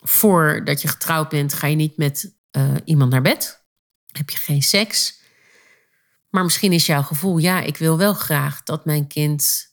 voordat 0.00 0.82
je 0.82 0.88
getrouwd 0.88 1.28
bent, 1.28 1.54
ga 1.54 1.66
je 1.66 1.76
niet 1.76 1.96
met 1.96 2.34
uh, 2.52 2.74
iemand 2.84 3.10
naar 3.10 3.22
bed. 3.22 3.64
Heb 4.06 4.30
je 4.30 4.38
geen 4.38 4.62
seks. 4.62 5.20
Maar 6.30 6.42
misschien 6.44 6.72
is 6.72 6.86
jouw 6.86 7.02
gevoel, 7.02 7.38
ja, 7.38 7.60
ik 7.60 7.76
wil 7.76 7.98
wel 7.98 8.14
graag 8.14 8.62
dat 8.62 8.84
mijn 8.84 9.06
kind 9.06 9.70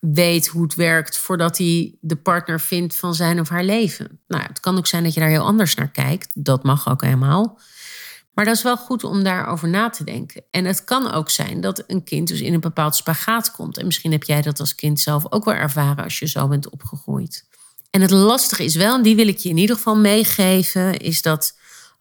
weet 0.00 0.46
hoe 0.46 0.62
het 0.62 0.74
werkt 0.74 1.16
voordat 1.16 1.58
hij 1.58 1.98
de 2.00 2.16
partner 2.16 2.60
vindt 2.60 2.96
van 2.96 3.14
zijn 3.14 3.40
of 3.40 3.48
haar 3.48 3.64
leven. 3.64 4.20
Nou, 4.26 4.42
het 4.42 4.60
kan 4.60 4.76
ook 4.76 4.86
zijn 4.86 5.02
dat 5.02 5.14
je 5.14 5.20
daar 5.20 5.28
heel 5.28 5.44
anders 5.44 5.74
naar 5.74 5.90
kijkt. 5.90 6.44
Dat 6.44 6.62
mag 6.62 6.88
ook 6.88 7.02
helemaal. 7.02 7.60
Maar 8.36 8.44
dat 8.44 8.56
is 8.56 8.62
wel 8.62 8.76
goed 8.76 9.04
om 9.04 9.22
daarover 9.22 9.68
na 9.68 9.90
te 9.90 10.04
denken. 10.04 10.44
En 10.50 10.64
het 10.64 10.84
kan 10.84 11.12
ook 11.12 11.30
zijn 11.30 11.60
dat 11.60 11.84
een 11.86 12.04
kind 12.04 12.28
dus 12.28 12.40
in 12.40 12.54
een 12.54 12.60
bepaald 12.60 12.96
spagaat 12.96 13.50
komt. 13.50 13.78
En 13.78 13.86
misschien 13.86 14.12
heb 14.12 14.22
jij 14.22 14.42
dat 14.42 14.60
als 14.60 14.74
kind 14.74 15.00
zelf 15.00 15.32
ook 15.32 15.44
wel 15.44 15.54
ervaren 15.54 16.04
als 16.04 16.18
je 16.18 16.28
zo 16.28 16.48
bent 16.48 16.70
opgegroeid. 16.70 17.46
En 17.90 18.00
het 18.00 18.10
lastige 18.10 18.64
is 18.64 18.74
wel, 18.74 18.94
en 18.94 19.02
die 19.02 19.16
wil 19.16 19.28
ik 19.28 19.38
je 19.38 19.48
in 19.48 19.56
ieder 19.56 19.76
geval 19.76 19.96
meegeven, 19.96 20.96
is 20.96 21.22
dat 21.22 21.58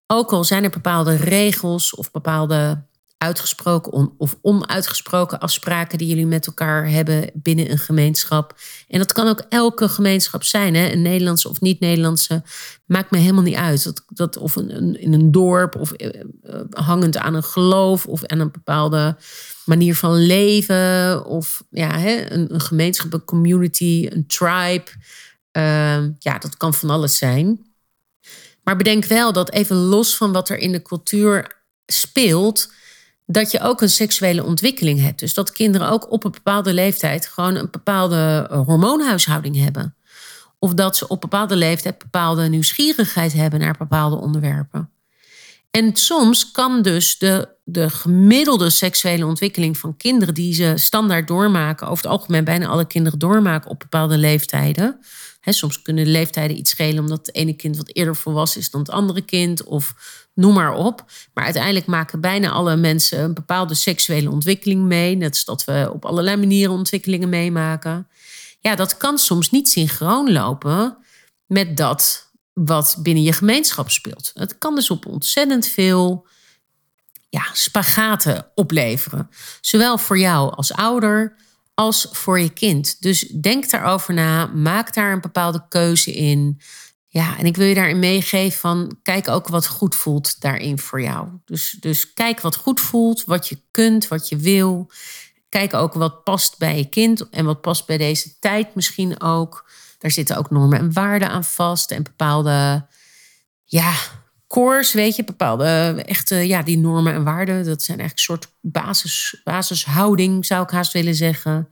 ook 0.08 0.32
al 0.32 0.44
zijn 0.44 0.63
er 0.63 0.70
bepaalde 0.70 1.15
regels 1.15 1.96
of 1.96 2.12
bepaalde 2.12 2.84
uitgesproken 3.25 4.12
of 4.17 4.38
onuitgesproken 4.41 5.39
afspraken 5.39 5.98
die 5.98 6.08
jullie 6.08 6.25
met 6.25 6.48
elkaar 6.48 6.89
hebben 6.89 7.29
binnen 7.34 7.72
een 7.72 7.77
gemeenschap. 7.77 8.55
En 8.88 9.00
dat 9.00 9.13
kan 9.13 9.27
ook 9.27 9.44
elke 9.50 9.89
gemeenschap 9.89 10.44
zijn, 10.44 10.75
hè? 10.75 10.91
een 10.91 11.01
Nederlandse 11.01 11.50
of 11.50 11.62
niet-Nederlandse. 11.62 12.44
Maakt 12.86 13.12
me 13.12 13.17
helemaal 13.17 13.44
niet 13.44 13.55
uit. 13.55 13.84
Dat, 13.84 14.03
dat, 14.08 14.38
of 14.38 14.55
een, 14.55 15.00
in 15.00 15.13
een 15.13 15.32
dorp, 15.32 15.75
of 15.75 15.91
eh, 15.91 16.20
eh, 16.44 16.62
hangend 16.70 17.17
aan 17.17 17.34
een 17.34 17.44
geloof, 17.44 18.05
of 18.05 18.25
aan 18.25 18.39
een 18.39 18.51
bepaalde 18.51 19.17
manier 19.65 19.96
van 19.96 20.15
leven. 20.25 21.25
Of 21.25 21.63
ja, 21.70 22.00
hè? 22.00 22.32
Een, 22.32 22.53
een 22.53 22.62
gemeenschap, 22.62 23.13
een 23.13 23.25
community, 23.25 24.08
een 24.12 24.27
tribe. 24.27 24.86
Uh, 25.58 26.03
ja, 26.20 26.38
dat 26.39 26.58
kan 26.58 26.74
van 26.74 26.89
alles 26.89 27.17
zijn. 27.17 27.65
Maar 28.63 28.75
bedenk 28.75 29.05
wel 29.05 29.34
dat 29.34 29.51
even 29.51 29.75
los 29.75 30.17
van 30.17 30.32
wat 30.32 30.50
er 30.50 30.58
in 30.58 30.72
de 30.72 30.82
cultuur 30.82 31.63
speelt 31.86 32.74
dat 33.25 33.51
je 33.51 33.60
ook 33.60 33.82
een 33.82 33.89
seksuele 33.89 34.44
ontwikkeling 34.44 35.01
hebt. 35.01 35.20
Dus 35.20 35.34
dat 35.34 35.51
kinderen 35.51 35.89
ook 35.89 36.12
op 36.12 36.24
een 36.24 36.32
bepaalde 36.32 36.74
leeftijd 36.74 37.27
gewoon 37.27 37.55
een 37.55 37.67
bepaalde 37.72 38.48
eh, 38.50 38.60
hormoonhuishouding 38.65 39.55
hebben. 39.55 39.96
Of 40.60 40.74
dat 40.74 40.98
ze 40.98 41.08
op 41.08 41.22
bepaalde 41.22 41.55
leeftijd 41.55 41.98
bepaalde 41.98 42.50
nieuwsgierigheid 42.50 43.34
hebben 43.34 43.60
naar 43.60 43.75
bepaalde 43.77 44.15
onderwerpen. 44.15 44.89
En 45.72 45.96
soms 45.96 46.51
kan 46.51 46.82
dus 46.82 47.17
de, 47.17 47.48
de 47.63 47.89
gemiddelde 47.89 48.70
seksuele 48.70 49.25
ontwikkeling 49.25 49.77
van 49.77 49.98
kinderen, 49.98 50.34
die 50.34 50.53
ze 50.53 50.74
standaard 50.75 51.27
doormaken, 51.27 51.88
over 51.88 52.03
het 52.03 52.12
algemeen 52.12 52.44
bijna 52.44 52.67
alle 52.67 52.88
kinderen 52.88 53.20
doormaken 53.20 53.70
op 53.70 53.79
bepaalde 53.79 54.17
leeftijden. 54.17 55.00
soms 55.41 55.82
kunnen 55.82 56.03
de 56.03 56.10
leeftijden 56.10 56.58
iets 56.58 56.70
schelen 56.70 57.00
omdat 57.00 57.25
het 57.25 57.36
ene 57.36 57.53
kind 57.53 57.77
wat 57.77 57.96
eerder 57.96 58.15
volwassen 58.15 58.62
is 58.62 58.70
dan 58.70 58.82
het 58.82 58.89
andere 58.89 59.22
kind. 59.22 59.63
Of 59.63 59.94
noem 60.36 60.54
maar 60.54 60.74
op. 60.74 61.06
Maar 61.34 61.44
uiteindelijk 61.44 61.86
maken 61.86 62.22
bijna 62.22 62.50
alle 62.50 62.75
mensen 62.75 63.24
een 63.24 63.34
bepaalde 63.34 63.74
seksuele 63.74 64.30
ontwikkeling 64.30 64.82
mee. 64.82 65.15
Net 65.15 65.30
als 65.30 65.46
dat 65.46 65.65
we 65.65 65.89
op 65.94 66.06
allerlei 66.06 66.38
manieren 66.38 66.74
ontwikkelingen 66.74 67.30
meemaken. 67.30 68.08
Ja, 68.60 68.75
dat 68.75 68.98
kan 68.98 69.18
soms 69.18 69.51
niet 69.51 69.70
synchroon 69.70 70.32
lopen 70.32 70.98
met 71.46 71.77
dat 71.77 72.30
wat 72.54 72.98
binnen 73.00 73.24
je 73.24 73.34
gemeenschap 73.34 73.92
speelt. 73.92 74.32
Het 74.34 74.58
kan 74.58 74.75
dus 74.75 74.89
op 74.89 75.06
ontzettend 75.06 75.68
veel 75.68 76.27
ja, 77.30 77.44
spagaten 77.54 78.48
opleveren. 78.56 79.30
Zowel 79.62 79.98
voor 79.98 80.20
jou 80.20 80.56
als 80.56 80.74
ouder 80.74 81.36
als 81.74 82.08
voor 82.12 82.39
je 82.39 82.50
kind. 82.50 83.01
Dus 83.01 83.20
denk 83.20 83.70
daarover 83.70 84.13
na, 84.13 84.46
maak 84.46 84.94
daar 84.94 85.12
een 85.12 85.22
bepaalde 85.22 85.65
keuze 85.70 86.13
in. 86.13 86.62
Ja, 87.16 87.38
en 87.38 87.46
ik 87.46 87.56
wil 87.56 87.68
je 87.68 87.74
daarin 87.74 88.00
meegeven 88.00 88.60
van 88.60 88.98
kijk 89.02 89.28
ook 89.28 89.48
wat 89.48 89.68
goed 89.68 89.96
voelt 89.96 90.42
daarin 90.42 90.80
voor 90.80 91.02
jou. 91.02 91.28
Dus, 91.46 91.78
dus 91.80 92.14
kijk 92.14 92.42
wat 92.42 92.56
goed 92.56 92.80
voelt, 92.80 93.24
wat 93.24 93.48
je 93.48 93.62
kunt, 93.72 94.08
wat 94.08 94.30
je 94.30 94.38
wil. 94.38 94.92
Kijk 95.50 95.74
ook 95.74 95.94
wat 95.94 96.24
past 96.24 96.58
bij 96.58 96.78
je 96.78 96.86
kind 96.86 97.30
en 97.30 97.46
wat 97.46 97.62
past 97.62 97.86
bij 97.86 97.98
deze 97.98 98.40
tijd 98.40 98.76
misschien 98.76 99.22
ook. 99.22 99.70
Daar 99.98 100.12
zitten 100.12 100.38
ook 100.38 100.50
normen 100.50 100.80
en 100.80 100.94
waarden 100.94 101.30
aan 101.30 101.44
vast 101.44 101.92
en 101.92 102.04
bepaalde, 102.04 102.88
ja, 103.64 103.94
cores, 104.48 104.94
weet 104.94 105.16
je, 105.16 105.24
bepaalde 105.24 106.04
echte, 106.06 106.36
ja, 106.36 106.62
die 106.62 106.78
normen 106.78 107.14
en 107.14 107.24
waarden. 107.24 107.66
Dat 107.66 107.84
zijn 107.84 108.00
eigenlijk 108.00 108.30
een 108.30 108.36
soort 108.36 108.56
basis, 108.62 109.42
basishouding, 109.44 110.46
zou 110.46 110.64
ik 110.64 110.70
haast 110.70 110.94
willen 110.94 111.16
zeggen. 111.16 111.70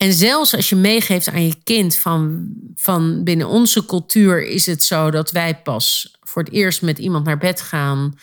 En 0.00 0.12
zelfs 0.12 0.54
als 0.54 0.68
je 0.68 0.76
meegeeft 0.76 1.28
aan 1.28 1.46
je 1.46 1.62
kind 1.62 1.96
van, 1.96 2.48
van 2.74 3.24
binnen 3.24 3.48
onze 3.48 3.86
cultuur 3.86 4.46
is 4.46 4.66
het 4.66 4.82
zo 4.82 5.10
dat 5.10 5.30
wij 5.30 5.62
pas 5.62 6.16
voor 6.20 6.42
het 6.42 6.52
eerst 6.52 6.82
met 6.82 6.98
iemand 6.98 7.24
naar 7.24 7.38
bed 7.38 7.60
gaan 7.60 8.18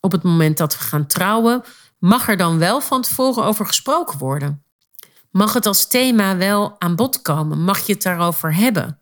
op 0.00 0.12
het 0.12 0.22
moment 0.22 0.56
dat 0.56 0.78
we 0.78 0.84
gaan 0.84 1.06
trouwen, 1.06 1.62
mag 1.98 2.28
er 2.28 2.36
dan 2.36 2.58
wel 2.58 2.80
van 2.80 3.02
tevoren 3.02 3.44
over 3.44 3.66
gesproken 3.66 4.18
worden. 4.18 4.62
Mag 5.30 5.52
het 5.52 5.66
als 5.66 5.88
thema 5.88 6.36
wel 6.36 6.76
aan 6.78 6.96
bod 6.96 7.22
komen? 7.22 7.64
Mag 7.64 7.86
je 7.86 7.92
het 7.92 8.02
daarover 8.02 8.54
hebben? 8.54 8.98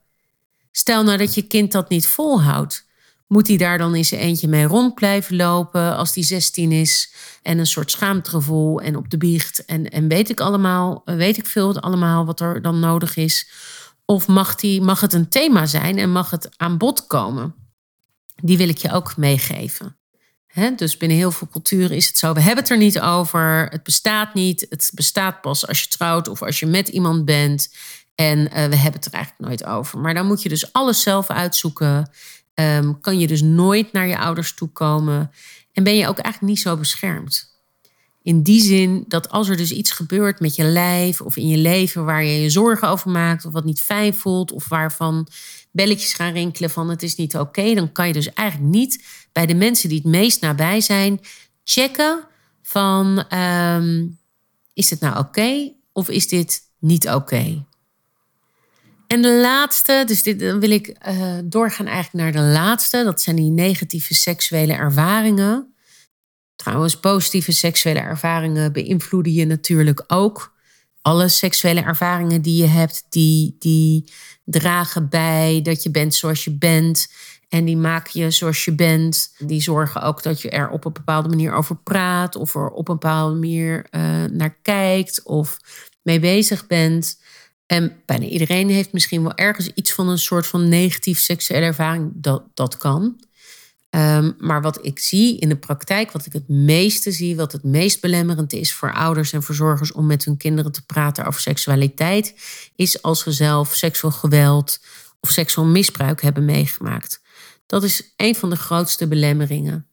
Stel 0.73 1.03
nou 1.03 1.19
dat 1.19 1.35
je 1.35 1.43
kind 1.43 1.73
dat 1.73 1.89
niet 1.89 2.07
volhoudt. 2.07 2.86
Moet 3.27 3.49
hij 3.49 3.57
daar 3.57 3.79
dan 3.79 3.95
in 3.95 4.05
zijn 4.05 4.21
eentje 4.21 4.49
mee 4.49 4.65
rond 4.65 4.95
blijven 4.95 5.37
lopen 5.37 5.97
als 5.97 6.15
hij 6.15 6.25
16 6.25 6.73
is? 6.73 7.13
En 7.43 7.59
een 7.59 7.67
soort 7.67 7.91
schaamtegevoel 7.91 8.81
en 8.81 8.97
op 8.97 9.11
de 9.11 9.17
biecht. 9.17 9.65
En, 9.65 9.91
en 9.91 10.09
weet 10.09 10.29
ik 10.29 10.41
allemaal, 10.41 11.03
weet 11.05 11.37
ik 11.37 11.47
veel 11.47 11.81
allemaal 11.81 12.25
wat 12.27 12.41
er 12.41 12.63
dan 12.63 12.81
nodig 12.81 13.17
is. 13.17 13.49
Of 14.05 14.27
mag, 14.27 14.55
die, 14.55 14.81
mag 14.81 15.01
het 15.01 15.13
een 15.13 15.29
thema 15.29 15.67
zijn 15.67 15.99
en 15.99 16.13
mag 16.13 16.31
het 16.31 16.49
aan 16.57 16.79
bod 16.79 17.07
komen? 17.07 17.55
Die 18.43 18.57
wil 18.57 18.69
ik 18.69 18.79
je 18.79 18.93
ook 18.93 19.17
meegeven. 19.17 19.97
dus 20.77 20.97
binnen 20.97 21.19
heel 21.19 21.31
veel 21.31 21.49
culturen 21.49 21.97
is 21.97 22.07
het 22.07 22.19
zo: 22.19 22.33
we 22.33 22.41
hebben 22.41 22.63
het 22.63 22.73
er 22.73 22.79
niet 22.79 23.01
over. 23.01 23.67
Het 23.71 23.83
bestaat 23.83 24.35
niet. 24.35 24.67
Het 24.69 24.91
bestaat 24.95 25.41
pas 25.41 25.67
als 25.67 25.81
je 25.81 25.89
trouwt 25.89 26.29
of 26.29 26.43
als 26.43 26.61
je 26.61 26.67
met 26.67 26.89
iemand 26.89 27.25
bent. 27.25 27.75
En 28.15 28.39
uh, 28.39 28.47
we 28.49 28.77
hebben 28.77 28.93
het 28.93 29.07
er 29.07 29.13
eigenlijk 29.13 29.49
nooit 29.49 29.65
over. 29.65 29.99
Maar 29.99 30.15
dan 30.15 30.27
moet 30.27 30.43
je 30.43 30.49
dus 30.49 30.73
alles 30.73 31.01
zelf 31.03 31.31
uitzoeken. 31.31 32.11
Um, 32.61 33.01
kan 33.01 33.19
je 33.19 33.27
dus 33.27 33.43
nooit 33.43 33.93
naar 33.93 34.07
je 34.07 34.19
ouders 34.19 34.55
toe 34.55 34.69
komen. 34.69 35.31
En 35.73 35.85
ben 35.85 35.97
je 35.97 36.09
ook 36.09 36.19
eigenlijk 36.19 36.53
niet 36.53 36.63
zo 36.63 36.77
beschermd. 36.77 37.55
In 38.23 38.43
die 38.43 38.63
zin 38.63 39.05
dat 39.09 39.31
als 39.31 39.49
er 39.49 39.57
dus 39.57 39.73
iets 39.73 39.91
gebeurt 39.91 40.41
met 40.41 40.57
je 40.57 40.65
lijf 40.65 41.21
of 41.21 41.37
in 41.37 41.49
je 41.49 41.57
leven 41.57 42.05
waar 42.05 42.25
je 42.25 42.41
je 42.41 42.51
zorgen 42.51 42.89
over 42.89 43.11
maakt 43.11 43.45
of 43.45 43.53
wat 43.53 43.65
niet 43.65 43.83
fijn 43.83 44.15
voelt 44.15 44.53
of 44.53 44.69
waarvan 44.69 45.29
belletjes 45.71 46.13
gaan 46.13 46.33
rinkelen 46.33 46.71
van 46.71 46.91
het 46.91 47.03
is 47.03 47.15
niet 47.15 47.37
oké, 47.37 47.75
dan 47.75 47.93
kan 47.93 48.07
je 48.07 48.13
dus 48.13 48.33
eigenlijk 48.33 48.71
niet 48.71 49.05
bij 49.33 49.47
de 49.47 49.55
mensen 49.55 49.89
die 49.89 49.99
het 49.99 50.07
meest 50.07 50.41
nabij 50.41 50.81
zijn 50.81 51.21
checken 51.65 52.25
van 52.63 53.25
um, 53.39 54.19
is 54.73 54.91
het 54.91 55.01
nou 55.01 55.19
oké 55.19 55.73
of 55.93 56.09
is 56.09 56.29
dit 56.29 56.63
niet 56.79 57.09
oké? 57.09 57.66
En 59.07 59.23
de 59.23 59.41
laatste, 59.41 60.03
dus 60.07 60.23
dit, 60.23 60.41
dan 60.41 60.61
wil 60.61 60.71
ik 60.71 60.97
uh, 61.09 61.39
doorgaan 61.45 61.87
eigenlijk 61.87 62.25
naar 62.25 62.45
de 62.45 62.51
laatste. 62.53 63.05
Dat 63.05 63.21
zijn 63.21 63.37
die 63.37 63.51
negatieve 63.51 64.15
seksuele 64.15 64.73
ervaringen. 64.73 65.75
Trouwens, 66.57 67.01
positieve 67.01 67.53
seksuele 67.53 67.99
ervaringen 67.99 68.73
beïnvloeden 68.73 69.33
je 69.33 69.45
natuurlijk 69.45 70.05
ook. 70.07 70.55
Alle 71.03 71.29
seksuele 71.29 71.81
ervaringen 71.81 72.43
die 72.43 72.63
je 72.63 72.69
hebt, 72.69 73.07
die, 73.09 73.57
die 73.59 74.13
dragen 74.45 75.09
bij 75.09 75.61
dat 75.63 75.83
je 75.83 75.91
bent 75.91 76.15
zoals 76.15 76.45
je 76.45 76.57
bent. 76.59 77.13
En 77.49 77.65
die 77.65 77.77
maken 77.77 78.21
je 78.21 78.31
zoals 78.31 78.65
je 78.65 78.75
bent. 78.75 79.35
Die 79.39 79.61
zorgen 79.61 80.03
ook 80.03 80.23
dat 80.23 80.41
je 80.41 80.51
er 80.51 80.69
op 80.69 80.85
een 80.85 80.93
bepaalde 80.93 81.29
manier 81.29 81.53
over 81.53 81.77
praat. 81.77 82.37
Of 82.37 82.55
er 82.55 82.71
op 82.71 82.89
een 82.89 82.99
bepaalde 82.99 83.35
manier 83.35 83.87
uh, 83.91 84.25
naar 84.25 84.57
kijkt. 84.63 85.23
Of 85.23 85.57
mee 86.03 86.21
bezig 86.21 86.67
bent. 86.67 87.19
En 87.67 88.03
bijna 88.05 88.25
iedereen 88.25 88.69
heeft 88.69 88.93
misschien 88.93 89.23
wel 89.23 89.35
ergens 89.35 89.69
iets 89.75 89.93
van 89.93 90.09
een 90.09 90.19
soort 90.19 90.47
van 90.47 90.69
negatief 90.69 91.19
seksuele 91.19 91.65
ervaring. 91.65 92.13
Dat, 92.15 92.45
dat 92.55 92.77
kan. 92.77 93.21
Um, 93.91 94.35
maar 94.39 94.63
wat 94.63 94.85
ik 94.85 94.99
zie 94.99 95.39
in 95.39 95.49
de 95.49 95.57
praktijk, 95.57 96.11
wat 96.11 96.27
ik 96.27 96.33
het 96.33 96.49
meeste 96.49 97.11
zie, 97.11 97.37
wat 97.37 97.53
het 97.53 97.63
meest 97.63 98.01
belemmerend 98.01 98.53
is 98.53 98.75
voor 98.75 98.93
ouders 98.93 99.33
en 99.33 99.43
verzorgers 99.43 99.93
om 99.93 100.07
met 100.07 100.25
hun 100.25 100.37
kinderen 100.37 100.73
te 100.73 100.87
praten 100.87 101.27
over 101.27 101.41
seksualiteit, 101.41 102.35
is 102.75 103.03
als 103.03 103.23
ze 103.23 103.33
zelf 103.33 103.75
seksueel 103.75 104.13
geweld 104.13 104.81
of 105.21 105.31
seksueel 105.31 105.67
misbruik 105.67 106.23
hebben 106.23 106.45
meegemaakt. 106.45 107.21
Dat 107.67 107.83
is 107.83 108.13
een 108.17 108.35
van 108.35 108.51
de 108.51 108.57
grootste 108.57 109.09
belemmeringen. 109.09 109.87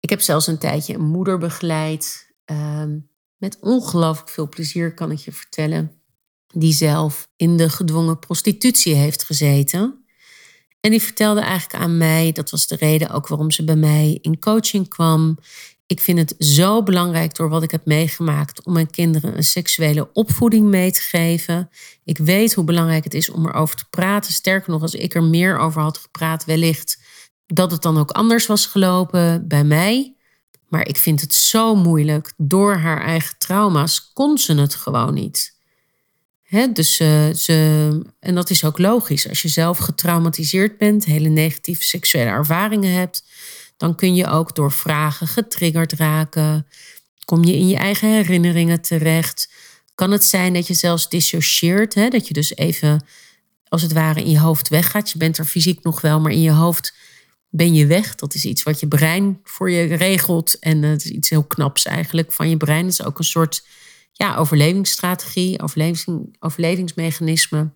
Ik 0.00 0.10
heb 0.10 0.20
zelfs 0.20 0.46
een 0.46 0.58
tijdje 0.58 0.94
een 0.94 1.06
moeder 1.06 1.38
begeleid. 1.38 2.34
Um, 2.44 3.10
met 3.36 3.58
ongelooflijk 3.60 4.28
veel 4.28 4.48
plezier 4.48 4.94
kan 4.94 5.10
ik 5.10 5.18
je 5.18 5.32
vertellen. 5.32 6.01
Die 6.52 6.72
zelf 6.72 7.28
in 7.36 7.56
de 7.56 7.68
gedwongen 7.68 8.18
prostitutie 8.18 8.94
heeft 8.94 9.24
gezeten. 9.24 10.04
En 10.80 10.90
die 10.90 11.02
vertelde 11.02 11.40
eigenlijk 11.40 11.84
aan 11.84 11.96
mij, 11.96 12.32
dat 12.32 12.50
was 12.50 12.66
de 12.66 12.76
reden 12.76 13.10
ook 13.10 13.28
waarom 13.28 13.50
ze 13.50 13.64
bij 13.64 13.76
mij 13.76 14.18
in 14.20 14.38
coaching 14.38 14.88
kwam. 14.88 15.38
Ik 15.86 16.00
vind 16.00 16.18
het 16.18 16.34
zo 16.38 16.82
belangrijk 16.82 17.36
door 17.36 17.48
wat 17.48 17.62
ik 17.62 17.70
heb 17.70 17.86
meegemaakt 17.86 18.64
om 18.64 18.72
mijn 18.72 18.90
kinderen 18.90 19.36
een 19.36 19.44
seksuele 19.44 20.12
opvoeding 20.12 20.68
mee 20.68 20.92
te 20.92 21.00
geven. 21.00 21.70
Ik 22.04 22.18
weet 22.18 22.54
hoe 22.54 22.64
belangrijk 22.64 23.04
het 23.04 23.14
is 23.14 23.30
om 23.30 23.46
erover 23.46 23.76
te 23.76 23.84
praten. 23.90 24.32
Sterker 24.32 24.70
nog, 24.70 24.82
als 24.82 24.94
ik 24.94 25.14
er 25.14 25.22
meer 25.22 25.58
over 25.58 25.82
had 25.82 25.98
gepraat, 25.98 26.44
wellicht 26.44 26.98
dat 27.46 27.70
het 27.70 27.82
dan 27.82 27.98
ook 27.98 28.10
anders 28.10 28.46
was 28.46 28.66
gelopen 28.66 29.48
bij 29.48 29.64
mij. 29.64 30.14
Maar 30.68 30.86
ik 30.86 30.96
vind 30.96 31.20
het 31.20 31.34
zo 31.34 31.74
moeilijk. 31.74 32.32
Door 32.36 32.74
haar 32.74 33.00
eigen 33.00 33.38
trauma's 33.38 34.10
kon 34.12 34.38
ze 34.38 34.54
het 34.54 34.74
gewoon 34.74 35.14
niet. 35.14 35.56
Dus 36.72 37.00
uh, 37.00 37.32
ze, 37.32 38.00
en 38.20 38.34
dat 38.34 38.50
is 38.50 38.64
ook 38.64 38.78
logisch. 38.78 39.28
Als 39.28 39.42
je 39.42 39.48
zelf 39.48 39.78
getraumatiseerd 39.78 40.78
bent, 40.78 41.04
hele 41.04 41.28
negatieve 41.28 41.84
seksuele 41.84 42.30
ervaringen 42.30 42.92
hebt, 42.92 43.24
dan 43.76 43.94
kun 43.94 44.14
je 44.14 44.26
ook 44.26 44.54
door 44.54 44.72
vragen 44.72 45.26
getriggerd 45.26 45.92
raken. 45.92 46.66
Kom 47.24 47.44
je 47.44 47.52
in 47.52 47.68
je 47.68 47.76
eigen 47.76 48.08
herinneringen 48.08 48.80
terecht. 48.80 49.52
Kan 49.94 50.10
het 50.10 50.24
zijn 50.24 50.52
dat 50.52 50.66
je 50.66 50.74
zelfs 50.74 51.08
dissocieert, 51.08 51.94
dat 51.94 52.28
je 52.28 52.34
dus 52.34 52.56
even 52.56 53.04
als 53.68 53.82
het 53.82 53.92
ware 53.92 54.20
in 54.20 54.30
je 54.30 54.38
hoofd 54.38 54.68
weggaat. 54.68 55.10
Je 55.10 55.18
bent 55.18 55.38
er 55.38 55.44
fysiek 55.44 55.82
nog 55.82 56.00
wel, 56.00 56.20
maar 56.20 56.32
in 56.32 56.42
je 56.42 56.52
hoofd 56.52 56.94
ben 57.48 57.74
je 57.74 57.86
weg. 57.86 58.14
Dat 58.14 58.34
is 58.34 58.44
iets 58.44 58.62
wat 58.62 58.80
je 58.80 58.88
brein 58.88 59.40
voor 59.44 59.70
je 59.70 59.94
regelt. 59.94 60.58
En 60.58 60.82
het 60.82 61.04
is 61.04 61.10
iets 61.10 61.28
heel 61.28 61.44
knaps 61.44 61.84
eigenlijk 61.84 62.32
van 62.32 62.48
je 62.48 62.56
brein. 62.56 62.84
Het 62.84 62.92
is 62.92 63.04
ook 63.04 63.18
een 63.18 63.24
soort 63.24 63.64
ja, 64.12 64.36
overlevingsstrategie, 64.36 65.62
overleving, 65.62 66.36
overlevingsmechanisme. 66.38 67.72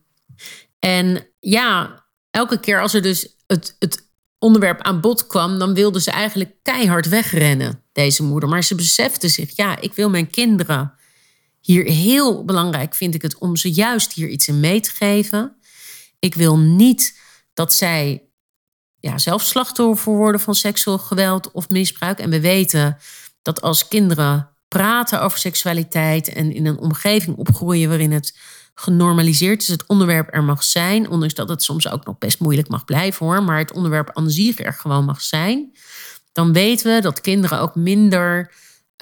En 0.79 1.27
ja, 1.41 2.05
elke 2.31 2.61
keer 2.61 2.81
als 2.81 2.95
er 2.95 3.03
dus 3.03 3.37
het, 3.47 3.77
het 3.79 4.09
onderwerp 4.39 4.81
aan 4.81 5.01
bod 5.01 5.27
kwam, 5.27 5.59
dan 5.59 5.75
wilde 5.75 6.01
ze 6.01 6.11
eigenlijk 6.11 6.55
keihard 6.63 7.09
wegrennen, 7.09 7.83
deze 7.93 8.23
moeder. 8.23 8.49
Maar 8.49 8.65
ze 8.65 8.75
besefte 8.75 9.29
zich, 9.29 9.57
ja, 9.57 9.81
ik 9.81 9.95
wil 9.95 10.11
mijn 10.11 10.31
kinderen 10.31 10.95
hier 11.61 11.85
heel 11.85 12.45
belangrijk 12.45 12.95
vind 12.95 13.15
ik 13.15 13.23
het 13.23 13.39
om 13.39 13.57
ze 13.57 13.73
juist 13.73 14.13
hier 14.13 14.29
iets 14.29 14.49
in 14.49 14.61
mee 14.61 14.81
te 14.81 14.91
geven. 14.91 15.57
Ik 16.19 16.35
wil 16.35 16.59
niet 16.59 17.19
dat 17.55 17.75
zij 17.75 18.29
ja, 19.01 19.19
zelf 19.19 19.43
slachtoffer 19.43 20.13
worden 20.13 20.41
van 20.41 20.55
seksueel 20.55 20.99
geweld 20.99 21.51
of 21.51 21.69
misbruik. 21.69 22.19
En 22.19 22.31
we 22.31 22.41
weten 22.41 22.99
dat 23.43 23.61
als 23.61 23.89
kinderen 23.89 24.56
praten 24.69 25.23
over 25.23 25.39
seksualiteit 25.39 26.29
en 26.29 26.53
in 26.53 26.67
een 26.67 26.79
omgeving 26.79 27.37
opgroeien 27.37 27.89
waarin 27.89 28.13
het 28.13 28.39
genormaliseerd 28.75 29.63
is, 29.63 29.69
het 29.69 29.87
onderwerp 29.87 30.35
er 30.35 30.45
mag 30.45 30.63
zijn, 30.63 31.09
ondanks 31.09 31.35
dat 31.35 31.49
het 31.49 31.63
soms 31.63 31.91
ook 31.91 32.05
nog 32.05 32.19
best 32.19 32.41
moeilijk 32.41 32.69
mag 32.69 32.85
blijven 32.85 33.27
hoor, 33.27 33.43
maar 33.43 33.59
het 33.59 33.73
onderwerp 33.73 34.11
aan 34.13 34.31
er 34.57 34.73
gewoon 34.73 35.05
mag 35.05 35.21
zijn, 35.21 35.73
dan 36.33 36.53
weten 36.53 36.95
we 36.95 37.01
dat 37.01 37.21
kinderen 37.21 37.61
ook 37.61 37.75
minder 37.75 38.53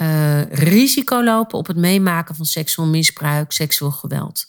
uh, 0.01 0.43
risico 0.43 1.25
lopen 1.25 1.59
op 1.59 1.67
het 1.67 1.77
meemaken 1.77 2.35
van 2.35 2.47
seksueel 2.47 2.89
misbruik, 2.89 3.53
seksueel 3.53 3.91
geweld. 3.91 4.45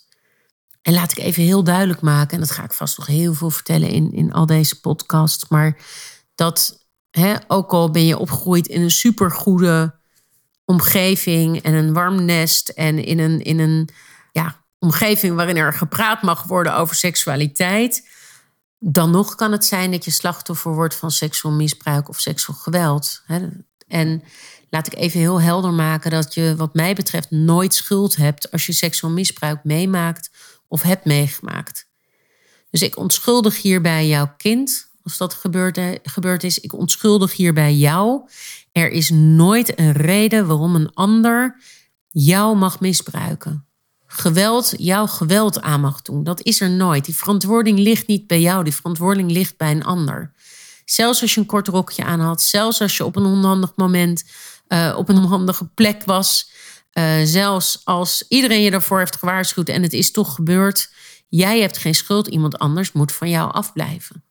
En 0.81 0.93
laat 0.93 1.11
ik 1.11 1.17
even 1.17 1.43
heel 1.43 1.63
duidelijk 1.63 2.01
maken, 2.01 2.33
en 2.33 2.39
dat 2.39 2.51
ga 2.51 2.63
ik 2.63 2.73
vast 2.73 2.97
nog 2.97 3.07
heel 3.07 3.33
veel 3.33 3.49
vertellen 3.49 3.89
in, 3.89 4.13
in 4.13 4.33
al 4.33 4.45
deze 4.45 4.79
podcasts, 4.79 5.47
maar 5.47 5.77
dat 6.35 6.85
ook 7.47 7.71
al 7.71 7.91
ben 7.91 8.05
je 8.05 8.17
opgegroeid 8.17 8.67
in 8.67 8.81
een 8.81 8.91
supergoede 8.91 9.94
omgeving 10.65 11.61
en 11.61 11.73
een 11.73 11.93
warm 11.93 12.25
nest 12.25 12.69
en 12.69 13.05
in 13.05 13.19
een, 13.19 13.41
in 13.41 13.59
een 13.59 13.89
ja, 14.31 14.63
omgeving 14.79 15.35
waarin 15.35 15.57
er 15.57 15.73
gepraat 15.73 16.21
mag 16.21 16.43
worden 16.43 16.75
over 16.75 16.95
seksualiteit, 16.95 18.07
dan 18.79 19.11
nog 19.11 19.35
kan 19.35 19.51
het 19.51 19.65
zijn 19.65 19.91
dat 19.91 20.05
je 20.05 20.11
slachtoffer 20.11 20.73
wordt 20.73 20.95
van 20.95 21.11
seksueel 21.11 21.55
misbruik 21.55 22.09
of 22.09 22.19
seksueel 22.19 22.57
geweld. 22.57 23.23
En 23.87 24.23
laat 24.69 24.87
ik 24.87 24.95
even 24.95 25.19
heel 25.19 25.41
helder 25.41 25.73
maken 25.73 26.11
dat 26.11 26.33
je, 26.33 26.55
wat 26.55 26.73
mij 26.73 26.93
betreft, 26.93 27.31
nooit 27.31 27.73
schuld 27.73 28.15
hebt 28.15 28.51
als 28.51 28.65
je 28.65 28.73
seksueel 28.73 29.13
misbruik 29.13 29.63
meemaakt 29.63 30.29
of 30.67 30.81
hebt 30.81 31.05
meegemaakt. 31.05 31.87
Dus 32.69 32.81
ik 32.81 32.97
onschuldig 32.97 33.61
hierbij 33.61 34.07
jouw 34.07 34.33
kind, 34.37 34.89
als 35.05 35.17
dat 35.17 35.33
gebeurd, 35.33 35.79
gebeurd 36.03 36.43
is. 36.43 36.59
Ik 36.59 36.73
onschuldig 36.73 37.35
hierbij 37.35 37.73
jou. 37.73 38.29
Er 38.71 38.89
is 38.89 39.09
nooit 39.09 39.79
een 39.79 39.91
reden 39.91 40.47
waarom 40.47 40.75
een 40.75 40.93
ander 40.93 41.61
jou 42.09 42.57
mag 42.57 42.79
misbruiken. 42.79 43.65
Geweld, 44.07 44.73
jouw 44.77 45.07
geweld 45.07 45.61
aan 45.61 45.81
mag 45.81 46.01
doen. 46.01 46.23
Dat 46.23 46.41
is 46.41 46.61
er 46.61 46.69
nooit. 46.69 47.05
Die 47.05 47.15
verantwoording 47.15 47.79
ligt 47.79 48.07
niet 48.07 48.27
bij 48.27 48.41
jou, 48.41 48.63
die 48.63 48.75
verantwoording 48.75 49.31
ligt 49.31 49.57
bij 49.57 49.71
een 49.71 49.83
ander. 49.83 50.33
Zelfs 50.85 51.21
als 51.21 51.33
je 51.33 51.39
een 51.39 51.45
kort 51.45 51.67
rokje 51.67 52.03
aan 52.03 52.19
had, 52.19 52.41
zelfs 52.41 52.81
als 52.81 52.97
je 52.97 53.05
op 53.05 53.15
een 53.15 53.25
onhandig 53.25 53.71
moment 53.75 54.23
uh, 54.67 54.95
op 54.97 55.09
een 55.09 55.17
onhandige 55.17 55.65
plek 55.65 56.03
was, 56.03 56.51
uh, 56.93 57.13
zelfs 57.23 57.81
als 57.83 58.25
iedereen 58.27 58.61
je 58.61 58.71
daarvoor 58.71 58.99
heeft 58.99 59.15
gewaarschuwd 59.15 59.69
en 59.69 59.81
het 59.81 59.93
is 59.93 60.11
toch 60.11 60.35
gebeurd, 60.35 60.89
jij 61.29 61.59
hebt 61.59 61.77
geen 61.77 61.95
schuld, 61.95 62.27
iemand 62.27 62.57
anders 62.57 62.91
moet 62.91 63.11
van 63.11 63.29
jou 63.29 63.51
afblijven. 63.51 64.24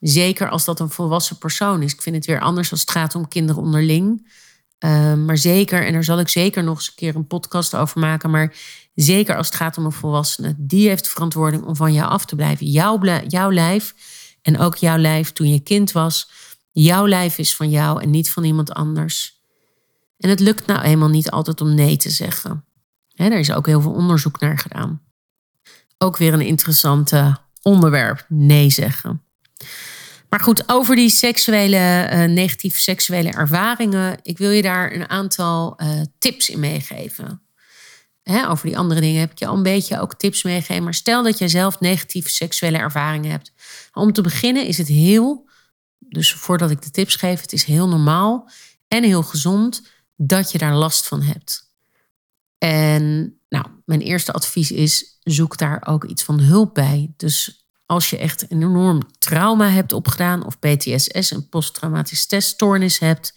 Zeker 0.00 0.48
als 0.48 0.64
dat 0.64 0.80
een 0.80 0.90
volwassen 0.90 1.38
persoon 1.38 1.82
is. 1.82 1.92
Ik 1.92 2.02
vind 2.02 2.16
het 2.16 2.26
weer 2.26 2.40
anders 2.40 2.70
als 2.70 2.80
het 2.80 2.90
gaat 2.90 3.14
om 3.14 3.28
kinderen 3.28 3.62
onderling. 3.62 4.30
Uh, 4.84 5.14
maar 5.14 5.38
zeker, 5.38 5.86
en 5.86 5.92
daar 5.92 6.04
zal 6.04 6.18
ik 6.18 6.28
zeker 6.28 6.64
nog 6.64 6.76
eens 6.76 6.88
een 6.88 6.94
keer 6.94 7.16
een 7.16 7.26
podcast 7.26 7.74
over 7.74 8.00
maken. 8.00 8.30
Maar 8.30 8.56
zeker 8.94 9.36
als 9.36 9.46
het 9.46 9.56
gaat 9.56 9.78
om 9.78 9.84
een 9.84 9.92
volwassene, 9.92 10.54
die 10.58 10.88
heeft 10.88 11.08
verantwoording 11.08 11.64
om 11.64 11.76
van 11.76 11.92
jou 11.92 12.10
af 12.10 12.24
te 12.24 12.36
blijven. 12.36 12.66
Jouw, 12.66 13.00
jouw 13.26 13.52
lijf 13.52 13.94
en 14.42 14.58
ook 14.58 14.76
jouw 14.76 14.96
lijf 14.96 15.32
toen 15.32 15.48
je 15.48 15.60
kind 15.60 15.92
was. 15.92 16.30
Jouw 16.72 17.06
lijf 17.06 17.38
is 17.38 17.56
van 17.56 17.70
jou 17.70 18.02
en 18.02 18.10
niet 18.10 18.30
van 18.30 18.44
iemand 18.44 18.72
anders. 18.72 19.42
En 20.18 20.28
het 20.28 20.40
lukt 20.40 20.66
nou 20.66 20.80
eenmaal 20.80 21.08
niet 21.08 21.30
altijd 21.30 21.60
om 21.60 21.74
nee 21.74 21.96
te 21.96 22.10
zeggen. 22.10 22.64
He, 23.12 23.28
daar 23.28 23.38
is 23.38 23.52
ook 23.52 23.66
heel 23.66 23.80
veel 23.80 23.92
onderzoek 23.92 24.40
naar 24.40 24.58
gedaan. 24.58 25.02
Ook 25.98 26.16
weer 26.16 26.32
een 26.32 26.40
interessante 26.40 27.36
onderwerp, 27.62 28.26
nee 28.28 28.70
zeggen. 28.70 29.22
Maar 30.28 30.40
goed, 30.40 30.68
over 30.68 30.96
die 30.96 31.10
seksuele, 31.10 32.10
uh, 32.12 32.24
negatieve 32.24 32.80
seksuele 32.80 33.30
ervaringen. 33.30 34.18
Ik 34.22 34.38
wil 34.38 34.50
je 34.50 34.62
daar 34.62 34.92
een 34.92 35.08
aantal 35.08 35.80
uh, 35.82 36.00
tips 36.18 36.48
in 36.48 36.60
meegeven. 36.60 37.42
Hè, 38.22 38.48
over 38.48 38.66
die 38.66 38.78
andere 38.78 39.00
dingen 39.00 39.20
heb 39.20 39.30
ik 39.30 39.38
je 39.38 39.46
al 39.46 39.56
een 39.56 39.62
beetje 39.62 40.00
ook 40.00 40.14
tips 40.14 40.42
meegegeven. 40.42 40.84
Maar 40.84 40.94
stel 40.94 41.22
dat 41.22 41.38
jij 41.38 41.48
zelf 41.48 41.80
negatieve 41.80 42.28
seksuele 42.28 42.78
ervaringen 42.78 43.30
hebt. 43.30 43.52
Om 43.92 44.12
te 44.12 44.22
beginnen 44.22 44.66
is 44.66 44.78
het 44.78 44.88
heel, 44.88 45.48
dus 45.98 46.32
voordat 46.32 46.70
ik 46.70 46.82
de 46.82 46.90
tips 46.90 47.16
geef, 47.16 47.40
het 47.40 47.52
is 47.52 47.64
heel 47.64 47.88
normaal 47.88 48.50
en 48.88 49.02
heel 49.02 49.22
gezond 49.22 49.82
dat 50.16 50.52
je 50.52 50.58
daar 50.58 50.74
last 50.74 51.06
van 51.06 51.22
hebt. 51.22 51.72
En 52.58 53.34
nou, 53.48 53.66
mijn 53.84 54.00
eerste 54.00 54.32
advies 54.32 54.70
is: 54.70 55.18
zoek 55.22 55.58
daar 55.58 55.86
ook 55.86 56.04
iets 56.04 56.22
van 56.22 56.40
hulp 56.40 56.74
bij. 56.74 57.12
Dus 57.16 57.67
als 57.88 58.10
je 58.10 58.18
echt 58.18 58.50
een 58.50 58.62
enorm 58.62 59.02
trauma 59.18 59.68
hebt 59.68 59.92
opgedaan, 59.92 60.46
of 60.46 60.58
PTSS, 60.58 61.30
een 61.30 61.48
posttraumatische 61.48 62.26
teststoornis 62.26 62.98
hebt, 62.98 63.34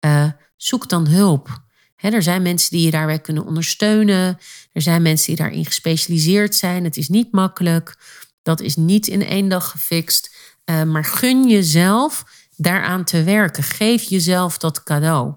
uh, 0.00 0.30
zoek 0.56 0.88
dan 0.88 1.06
hulp. 1.06 1.62
er 1.96 2.22
zijn 2.22 2.42
mensen 2.42 2.70
die 2.70 2.84
je 2.84 2.90
daarbij 2.90 3.18
kunnen 3.18 3.44
ondersteunen. 3.44 4.38
Er 4.72 4.82
zijn 4.82 5.02
mensen 5.02 5.26
die 5.26 5.36
daarin 5.36 5.64
gespecialiseerd 5.64 6.54
zijn. 6.54 6.84
Het 6.84 6.96
is 6.96 7.08
niet 7.08 7.32
makkelijk. 7.32 7.96
Dat 8.42 8.60
is 8.60 8.76
niet 8.76 9.06
in 9.06 9.26
één 9.26 9.48
dag 9.48 9.70
gefixt. 9.70 10.36
Uh, 10.64 10.82
maar 10.82 11.04
gun 11.04 11.48
jezelf 11.48 12.24
daaraan 12.56 13.04
te 13.04 13.22
werken. 13.22 13.62
Geef 13.62 14.02
jezelf 14.02 14.58
dat 14.58 14.82
cadeau. 14.82 15.34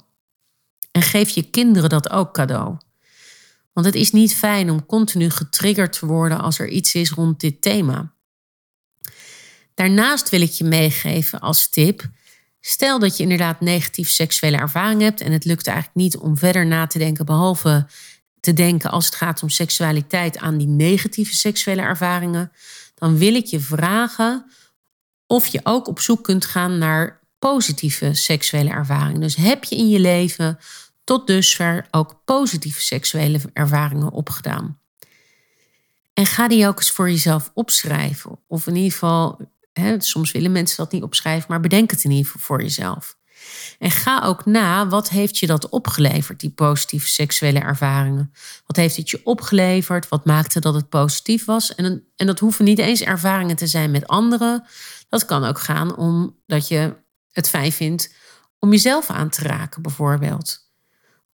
En 0.92 1.02
geef 1.02 1.30
je 1.30 1.50
kinderen 1.50 1.90
dat 1.90 2.10
ook 2.10 2.34
cadeau. 2.34 2.78
Want 3.74 3.86
het 3.86 3.96
is 3.96 4.12
niet 4.12 4.36
fijn 4.36 4.70
om 4.70 4.86
continu 4.86 5.30
getriggerd 5.30 6.00
te 6.00 6.06
worden 6.06 6.40
als 6.40 6.60
er 6.60 6.68
iets 6.68 6.94
is 6.94 7.10
rond 7.10 7.40
dit 7.40 7.62
thema. 7.62 8.16
Daarnaast 9.78 10.30
wil 10.30 10.42
ik 10.42 10.52
je 10.52 10.64
meegeven 10.64 11.40
als 11.40 11.68
tip. 11.68 12.10
Stel 12.62 13.00
dat 13.00 13.18
je 13.18 13.24
inderdaad 13.24 13.62
negatief 13.62 14.10
seksuele 14.10 14.58
ervaring 14.58 15.02
hebt 15.02 15.22
en 15.22 15.32
het 15.32 15.46
lukt 15.46 15.68
eigenlijk 15.68 15.98
niet 15.98 16.18
om 16.18 16.38
verder 16.38 16.66
na 16.66 16.88
te 16.88 16.98
denken, 16.98 17.26
behalve 17.26 17.88
te 18.40 18.54
denken 18.54 18.92
als 18.92 19.06
het 19.06 19.16
gaat 19.16 19.44
om 19.44 19.50
seksualiteit 19.50 20.38
aan 20.38 20.58
die 20.58 20.68
negatieve 20.68 21.36
seksuele 21.36 21.82
ervaringen, 21.82 22.52
dan 22.96 23.18
wil 23.18 23.36
ik 23.36 23.46
je 23.46 23.60
vragen 23.60 24.46
of 25.28 25.48
je 25.48 25.60
ook 25.64 25.88
op 25.88 26.00
zoek 26.00 26.24
kunt 26.24 26.46
gaan 26.46 26.78
naar 26.78 27.20
positieve 27.40 28.14
seksuele 28.14 28.70
ervaringen. 28.70 29.22
Dus 29.22 29.36
heb 29.36 29.64
je 29.64 29.76
in 29.76 29.90
je 29.90 30.00
leven 30.00 30.60
tot 31.04 31.28
dusver 31.28 31.88
ook 31.92 32.22
positieve 32.26 32.82
seksuele 32.82 33.40
ervaringen 33.54 34.12
opgedaan? 34.12 34.80
En 36.14 36.26
ga 36.26 36.48
die 36.48 36.68
ook 36.68 36.78
eens 36.78 36.92
voor 36.92 37.10
jezelf 37.10 37.52
opschrijven. 37.54 38.40
Of 38.48 38.68
in 38.68 38.76
ieder 38.76 38.92
geval, 38.92 39.40
soms 39.98 40.32
willen 40.32 40.52
mensen 40.52 40.78
dat 40.78 40.92
niet 40.92 41.04
opschrijven, 41.04 41.46
maar 41.50 41.60
bedenk 41.60 41.92
het 41.92 42.04
in 42.04 42.12
ieder 42.12 42.26
geval 42.26 42.42
voor 42.42 42.62
jezelf. 42.62 43.18
En 43.80 43.92
ga 43.92 44.22
ook 44.24 44.46
na, 44.46 44.88
wat 44.88 45.10
heeft 45.10 45.38
je 45.38 45.48
dat 45.48 45.70
opgeleverd, 45.70 46.40
die 46.40 46.50
positieve 46.50 47.08
seksuele 47.08 47.60
ervaringen? 47.60 48.34
Wat 48.66 48.76
heeft 48.76 48.96
het 48.96 49.10
je 49.10 49.22
opgeleverd? 49.24 50.10
Wat 50.10 50.26
maakte 50.26 50.60
dat 50.60 50.74
het 50.74 50.90
positief 50.90 51.46
was? 51.46 51.76
En, 51.76 52.04
en 52.16 52.26
dat 52.26 52.40
hoeven 52.40 52.66
niet 52.66 52.80
eens 52.80 53.02
ervaringen 53.02 53.56
te 53.56 53.68
zijn 53.68 53.92
met 53.92 54.08
anderen. 54.08 54.64
Dat 55.10 55.26
kan 55.26 55.44
ook 55.44 55.60
gaan 55.60 55.96
om 55.96 56.36
dat 56.46 56.68
je 56.68 56.96
het 57.32 57.50
fijn 57.50 57.72
vindt 57.72 58.14
om 58.60 58.72
jezelf 58.72 59.10
aan 59.10 59.30
te 59.30 59.42
raken, 59.42 59.82
bijvoorbeeld. 59.82 60.66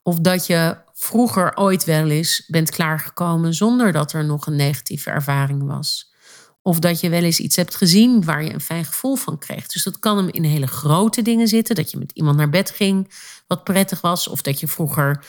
Of 0.01 0.19
dat 0.19 0.47
je 0.47 0.77
vroeger 0.93 1.57
ooit 1.57 1.83
wel 1.83 2.09
eens 2.09 2.43
bent 2.47 2.69
klaargekomen 2.69 3.53
zonder 3.53 3.91
dat 3.91 4.13
er 4.13 4.25
nog 4.25 4.45
een 4.45 4.55
negatieve 4.55 5.09
ervaring 5.09 5.63
was. 5.63 6.12
Of 6.65 6.79
dat 6.79 6.99
je 6.99 7.09
wel 7.09 7.23
eens 7.23 7.39
iets 7.39 7.55
hebt 7.55 7.75
gezien 7.75 8.23
waar 8.23 8.43
je 8.43 8.53
een 8.53 8.61
fijn 8.61 8.85
gevoel 8.85 9.15
van 9.15 9.37
kreeg. 9.37 9.67
Dus 9.67 9.83
dat 9.83 9.99
kan 9.99 10.17
hem 10.17 10.29
in 10.31 10.43
hele 10.43 10.67
grote 10.67 11.21
dingen 11.21 11.47
zitten. 11.47 11.75
Dat 11.75 11.91
je 11.91 11.97
met 11.97 12.11
iemand 12.13 12.37
naar 12.37 12.49
bed 12.49 12.69
ging 12.69 13.13
wat 13.47 13.63
prettig 13.63 14.01
was. 14.01 14.27
Of 14.27 14.41
dat 14.41 14.59
je 14.59 14.67
vroeger, 14.67 15.25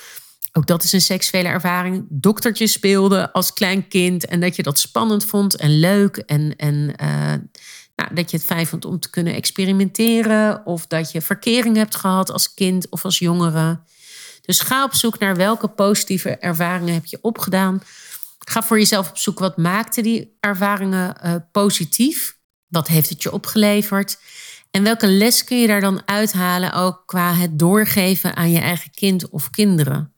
ook 0.53 0.67
dat 0.67 0.83
is 0.83 0.93
een 0.93 1.01
seksuele 1.01 1.49
ervaring, 1.49 2.07
doktertje 2.09 2.67
speelde 2.67 3.33
als 3.33 3.53
klein 3.53 3.89
kind. 3.89 4.27
En 4.27 4.41
dat 4.41 4.57
je 4.57 4.63
dat 4.63 4.79
spannend 4.79 5.25
vond 5.25 5.57
en 5.57 5.79
leuk. 5.79 6.17
En, 6.17 6.57
en 6.57 6.75
uh, 6.75 7.35
nou, 7.97 8.15
dat 8.15 8.31
je 8.31 8.37
het 8.37 8.47
fijn 8.47 8.67
vond 8.67 8.85
om 8.85 9.01
te 9.01 9.11
kunnen 9.11 9.35
experimenteren. 9.35 10.67
Of 10.67 10.87
dat 10.87 11.13
je 11.13 11.21
verkering 11.21 11.77
hebt 11.77 11.95
gehad 11.95 12.31
als 12.31 12.55
kind 12.55 12.89
of 12.89 13.05
als 13.05 13.19
jongere. 13.19 13.81
Dus 14.41 14.61
ga 14.61 14.85
op 14.85 14.95
zoek 14.95 15.19
naar 15.19 15.37
welke 15.37 15.69
positieve 15.69 16.31
ervaringen 16.31 16.95
heb 16.95 17.05
je 17.05 17.19
opgedaan. 17.21 17.83
Ga 18.45 18.63
voor 18.63 18.79
jezelf 18.79 19.09
op 19.09 19.19
zoek 19.19 19.39
wat 19.39 19.57
maakte 19.57 20.03
die 20.03 20.37
ervaringen 20.41 21.17
uh, 21.25 21.35
positief. 21.53 22.39
Wat 22.69 22.89
heeft 22.89 23.09
het 23.09 23.23
je 23.23 23.33
opgeleverd? 23.33 24.19
En 24.71 24.83
welke 24.83 25.07
les 25.07 25.45
kun 25.45 25.61
je 25.61 25.67
daar 25.67 25.81
dan 25.81 26.03
uithalen 26.05 26.73
ook 26.73 27.03
qua 27.07 27.35
het 27.35 27.59
doorgeven 27.59 28.37
aan 28.37 28.51
je 28.51 28.59
eigen 28.59 28.91
kind 28.91 29.29
of 29.29 29.51
kinderen? 29.51 30.13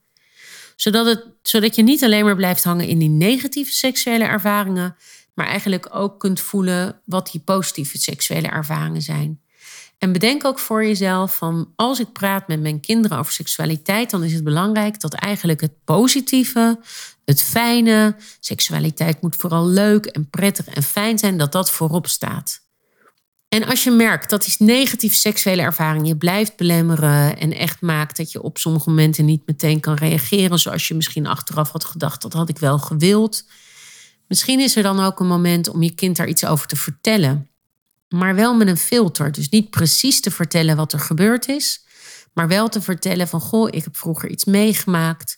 Zodat, 0.75 1.05
het, 1.05 1.25
zodat 1.41 1.75
je 1.75 1.83
niet 1.83 2.03
alleen 2.03 2.25
maar 2.25 2.35
blijft 2.35 2.63
hangen 2.63 2.87
in 2.87 2.97
die 2.97 3.09
negatieve 3.09 3.73
seksuele 3.73 4.23
ervaringen, 4.23 4.95
maar 5.33 5.47
eigenlijk 5.47 5.95
ook 5.95 6.19
kunt 6.19 6.39
voelen 6.39 7.01
wat 7.05 7.31
die 7.31 7.41
positieve 7.41 7.97
seksuele 7.97 8.47
ervaringen 8.47 9.01
zijn. 9.01 9.41
En 9.97 10.11
bedenk 10.11 10.45
ook 10.45 10.59
voor 10.59 10.85
jezelf 10.85 11.35
van 11.35 11.73
als 11.75 11.99
ik 11.99 12.11
praat 12.11 12.47
met 12.47 12.61
mijn 12.61 12.79
kinderen 12.79 13.17
over 13.17 13.33
seksualiteit, 13.33 14.09
dan 14.09 14.23
is 14.23 14.33
het 14.33 14.43
belangrijk 14.43 14.99
dat 14.99 15.13
eigenlijk 15.13 15.61
het 15.61 15.83
positieve, 15.83 16.79
het 17.27 17.43
fijne, 17.43 18.15
seksualiteit 18.39 19.21
moet 19.21 19.35
vooral 19.35 19.67
leuk 19.67 20.05
en 20.05 20.29
prettig 20.29 20.67
en 20.67 20.83
fijn 20.83 21.17
zijn, 21.17 21.37
dat 21.37 21.51
dat 21.51 21.71
voorop 21.71 22.07
staat. 22.07 22.61
En 23.49 23.65
als 23.65 23.83
je 23.83 23.91
merkt 23.91 24.29
dat 24.29 24.45
die 24.45 24.67
negatieve 24.67 25.15
seksuele 25.15 25.61
ervaring 25.61 26.07
je 26.07 26.17
blijft 26.17 26.57
belemmeren 26.57 27.37
en 27.37 27.53
echt 27.53 27.81
maakt 27.81 28.17
dat 28.17 28.31
je 28.31 28.41
op 28.41 28.57
sommige 28.57 28.89
momenten 28.89 29.25
niet 29.25 29.45
meteen 29.45 29.79
kan 29.79 29.95
reageren 29.95 30.59
zoals 30.59 30.87
je 30.87 30.93
misschien 30.93 31.27
achteraf 31.27 31.71
had 31.71 31.85
gedacht, 31.85 32.21
dat 32.21 32.33
had 32.33 32.49
ik 32.49 32.57
wel 32.57 32.79
gewild. 32.79 33.43
Misschien 34.27 34.59
is 34.59 34.75
er 34.75 34.83
dan 34.83 34.99
ook 34.99 35.19
een 35.19 35.27
moment 35.27 35.69
om 35.69 35.83
je 35.83 35.91
kind 35.91 36.15
daar 36.17 36.27
iets 36.27 36.45
over 36.45 36.67
te 36.67 36.75
vertellen 36.75 37.49
maar 38.09 38.35
wel 38.35 38.55
met 38.55 38.67
een 38.67 38.77
filter. 38.77 39.31
Dus 39.31 39.49
niet 39.49 39.69
precies 39.69 40.21
te 40.21 40.31
vertellen 40.31 40.75
wat 40.75 40.93
er 40.93 40.99
gebeurd 40.99 41.47
is, 41.47 41.85
maar 42.33 42.47
wel 42.47 42.69
te 42.69 42.81
vertellen 42.81 43.27
van 43.27 43.41
goh, 43.41 43.67
ik 43.71 43.83
heb 43.83 43.97
vroeger 43.97 44.29
iets 44.29 44.45
meegemaakt 44.45 45.36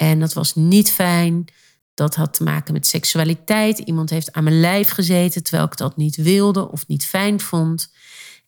en 0.00 0.20
dat 0.20 0.32
was 0.32 0.54
niet 0.54 0.90
fijn. 0.90 1.44
Dat 1.94 2.14
had 2.14 2.34
te 2.34 2.42
maken 2.42 2.72
met 2.72 2.86
seksualiteit. 2.86 3.78
Iemand 3.78 4.10
heeft 4.10 4.32
aan 4.32 4.44
mijn 4.44 4.60
lijf 4.60 4.90
gezeten 4.90 5.42
terwijl 5.42 5.66
ik 5.66 5.76
dat 5.76 5.96
niet 5.96 6.16
wilde 6.16 6.70
of 6.70 6.86
niet 6.86 7.06
fijn 7.06 7.40
vond. 7.40 7.92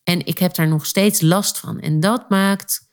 En 0.05 0.27
ik 0.27 0.39
heb 0.39 0.55
daar 0.55 0.69
nog 0.69 0.87
steeds 0.87 1.21
last 1.21 1.59
van. 1.59 1.81
En 1.81 2.01
dat 2.01 2.29
maakt 2.31 2.89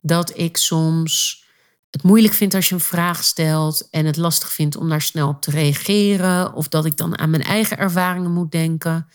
dat 0.00 0.38
ik 0.38 0.56
soms 0.56 1.44
het 1.90 2.02
moeilijk 2.02 2.34
vind 2.34 2.54
als 2.54 2.68
je 2.68 2.74
een 2.74 2.80
vraag 2.80 3.24
stelt 3.24 3.88
en 3.90 4.06
het 4.06 4.16
lastig 4.16 4.52
vind 4.52 4.76
om 4.76 4.88
daar 4.88 5.02
snel 5.02 5.28
op 5.28 5.40
te 5.40 5.50
reageren. 5.50 6.54
Of 6.54 6.68
dat 6.68 6.84
ik 6.84 6.96
dan 6.96 7.18
aan 7.18 7.30
mijn 7.30 7.42
eigen 7.42 7.78
ervaringen 7.78 8.32
moet 8.32 8.52
denken. 8.52 9.08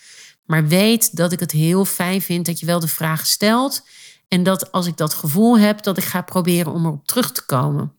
Maar 0.46 0.68
weet 0.68 1.16
dat 1.16 1.32
ik 1.32 1.40
het 1.40 1.52
heel 1.52 1.86
fijn 1.86 2.22
vind 2.22 2.46
dat 2.46 2.60
je 2.60 2.66
wel 2.66 2.80
de 2.80 2.88
vraag 2.88 3.26
stelt. 3.26 3.88
En 4.28 4.44
dat 4.44 4.72
als 4.72 4.88
ik 4.88 4.98
dat 4.98 5.14
gevoel 5.14 5.60
heb, 5.60 5.84
dat 5.84 5.98
ik 5.98 6.04
ga 6.04 6.22
proberen 6.22 6.72
om 6.72 6.86
erop 6.86 7.08
terug 7.08 7.32
te 7.32 7.46
komen. 7.46 7.95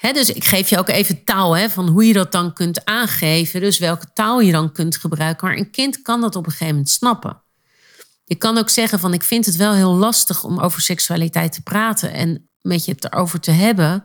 Dus 0.00 0.30
ik 0.30 0.44
geef 0.44 0.68
je 0.70 0.78
ook 0.78 0.88
even 0.88 1.24
taal 1.24 1.68
van 1.68 1.88
hoe 1.88 2.06
je 2.06 2.12
dat 2.12 2.32
dan 2.32 2.52
kunt 2.52 2.84
aangeven. 2.84 3.60
Dus 3.60 3.78
welke 3.78 4.06
taal 4.12 4.40
je 4.40 4.52
dan 4.52 4.72
kunt 4.72 4.96
gebruiken. 4.96 5.46
Maar 5.46 5.56
een 5.56 5.70
kind 5.70 6.02
kan 6.02 6.20
dat 6.20 6.36
op 6.36 6.44
een 6.44 6.50
gegeven 6.50 6.74
moment 6.74 6.88
snappen. 6.88 7.42
Je 8.24 8.34
kan 8.34 8.58
ook 8.58 8.68
zeggen 8.68 8.98
van 8.98 9.14
ik 9.14 9.22
vind 9.22 9.46
het 9.46 9.56
wel 9.56 9.74
heel 9.74 9.94
lastig 9.94 10.44
om 10.44 10.58
over 10.58 10.80
seksualiteit 10.80 11.52
te 11.52 11.62
praten 11.62 12.12
en 12.12 12.48
met 12.60 12.84
je 12.84 12.92
het 12.92 13.04
erover 13.04 13.40
te 13.40 13.50
hebben. 13.50 14.04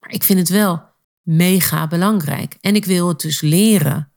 Maar 0.00 0.10
ik 0.10 0.22
vind 0.22 0.38
het 0.38 0.48
wel 0.48 0.82
mega 1.22 1.86
belangrijk. 1.86 2.56
En 2.60 2.74
ik 2.74 2.84
wil 2.84 3.08
het 3.08 3.20
dus 3.20 3.40
leren. 3.40 4.11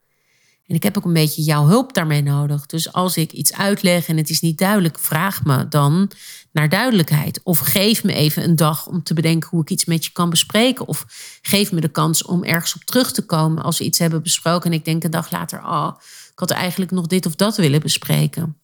En 0.68 0.76
ik 0.76 0.84
heb 0.84 0.98
ook 0.98 1.06
een 1.06 1.14
beetje 1.14 1.42
jouw 1.42 1.68
hulp 1.68 1.94
daarmee 1.94 2.22
nodig. 2.22 2.66
Dus 2.66 2.94
als 2.94 3.18
ik 3.18 3.32
iets 3.32 3.54
uitleg 3.54 4.08
en 4.08 4.18
het 4.18 4.30
is 4.30 4.42
niet 4.42 4.58
duidelijk, 4.58 5.00
vraag 5.00 5.44
me 5.44 5.68
dan 5.68 6.12
naar 6.52 6.70
duidelijkheid. 6.70 7.40
Of 7.44 7.60
geef 7.60 8.04
me 8.04 8.14
even 8.14 8.44
een 8.44 8.56
dag 8.56 8.88
om 8.88 9.04
te 9.04 9.14
bedenken 9.14 9.50
hoe 9.50 9.62
ik 9.62 9.70
iets 9.70 9.86
met 9.86 10.06
je 10.06 10.12
kan 10.12 10.30
bespreken. 10.30 10.88
Of 10.88 11.06
geef 11.42 11.72
me 11.72 11.82
de 11.82 11.90
kans 11.90 12.24
om 12.24 12.44
ergens 12.44 12.76
op 12.76 12.84
terug 12.84 13.12
te 13.12 13.22
komen 13.22 13.64
als 13.64 13.78
we 13.78 13.84
iets 13.84 14.00
hebben 14.00 14.24
besproken. 14.24 14.72
En 14.72 14.78
ik 14.78 14.86
denk 14.86 15.04
een 15.04 15.12
dag 15.12 15.32
later, 15.32 15.60
oh, 15.64 15.92
ik 16.32 16.40
had 16.40 16.52
eigenlijk 16.52 16.92
nog 16.92 17.08
dit 17.08 17.26
of 17.26 17.36
dat 17.36 17.58
willen 17.58 17.82
bespreken. 17.82 18.58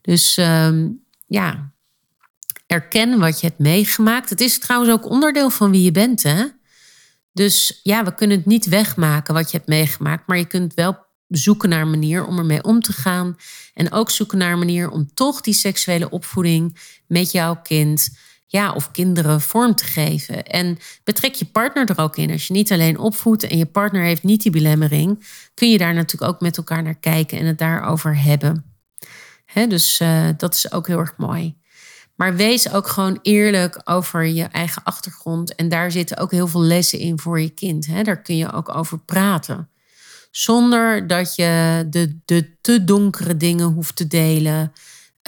Dus 0.00 0.36
ehm, 0.36 0.88
ja, 1.26 1.72
erken 2.66 3.18
wat 3.18 3.40
je 3.40 3.46
hebt 3.46 3.58
meegemaakt. 3.58 4.30
Het 4.30 4.40
is 4.40 4.58
trouwens 4.58 4.92
ook 4.92 5.10
onderdeel 5.10 5.50
van 5.50 5.70
wie 5.70 5.82
je 5.82 5.92
bent, 5.92 6.22
hè? 6.22 6.44
Dus 7.32 7.80
ja, 7.82 8.04
we 8.04 8.14
kunnen 8.14 8.36
het 8.36 8.46
niet 8.46 8.66
wegmaken 8.66 9.34
wat 9.34 9.50
je 9.50 9.56
hebt 9.56 9.68
meegemaakt, 9.68 10.26
maar 10.26 10.38
je 10.38 10.44
kunt 10.44 10.74
wel 10.74 11.01
zoeken 11.32 11.68
naar 11.68 11.80
een 11.80 11.90
manier 11.90 12.26
om 12.26 12.38
ermee 12.38 12.62
om 12.62 12.80
te 12.80 12.92
gaan. 12.92 13.36
En 13.74 13.92
ook 13.92 14.10
zoeken 14.10 14.38
naar 14.38 14.52
een 14.52 14.58
manier 14.58 14.90
om 14.90 15.14
toch 15.14 15.40
die 15.40 15.54
seksuele 15.54 16.10
opvoeding 16.10 16.78
met 17.06 17.32
jouw 17.32 17.60
kind 17.62 18.10
ja, 18.46 18.72
of 18.72 18.90
kinderen 18.90 19.40
vorm 19.40 19.74
te 19.74 19.84
geven. 19.84 20.44
En 20.44 20.78
betrek 21.04 21.34
je 21.34 21.44
partner 21.44 21.88
er 21.88 21.98
ook 21.98 22.16
in. 22.16 22.30
Als 22.30 22.46
je 22.46 22.52
niet 22.52 22.72
alleen 22.72 22.98
opvoedt 22.98 23.42
en 23.42 23.58
je 23.58 23.66
partner 23.66 24.02
heeft 24.02 24.22
niet 24.22 24.42
die 24.42 24.52
belemmering, 24.52 25.26
kun 25.54 25.70
je 25.70 25.78
daar 25.78 25.94
natuurlijk 25.94 26.32
ook 26.32 26.40
met 26.40 26.56
elkaar 26.56 26.82
naar 26.82 26.98
kijken 26.98 27.38
en 27.38 27.46
het 27.46 27.58
daarover 27.58 28.22
hebben. 28.22 28.64
dus 29.68 30.00
uh, 30.00 30.28
dat 30.36 30.54
is 30.54 30.72
ook 30.72 30.86
heel 30.86 30.98
erg 30.98 31.14
mooi. 31.16 31.60
Maar 32.16 32.36
wees 32.36 32.72
ook 32.72 32.88
gewoon 32.88 33.18
eerlijk 33.22 33.80
over 33.84 34.24
je 34.24 34.44
eigen 34.44 34.82
achtergrond. 34.82 35.54
En 35.54 35.68
daar 35.68 35.90
zitten 35.90 36.16
ook 36.16 36.30
heel 36.30 36.46
veel 36.46 36.62
lessen 36.62 36.98
in 36.98 37.18
voor 37.18 37.40
je 37.40 37.50
kind. 37.50 37.86
He, 37.86 38.02
daar 38.02 38.22
kun 38.22 38.36
je 38.36 38.52
ook 38.52 38.74
over 38.74 38.98
praten. 38.98 39.68
Zonder 40.32 41.06
dat 41.06 41.34
je 41.34 41.84
de, 41.90 42.18
de 42.24 42.56
te 42.60 42.84
donkere 42.84 43.36
dingen 43.36 43.66
hoeft 43.66 43.96
te 43.96 44.06
delen. 44.06 44.72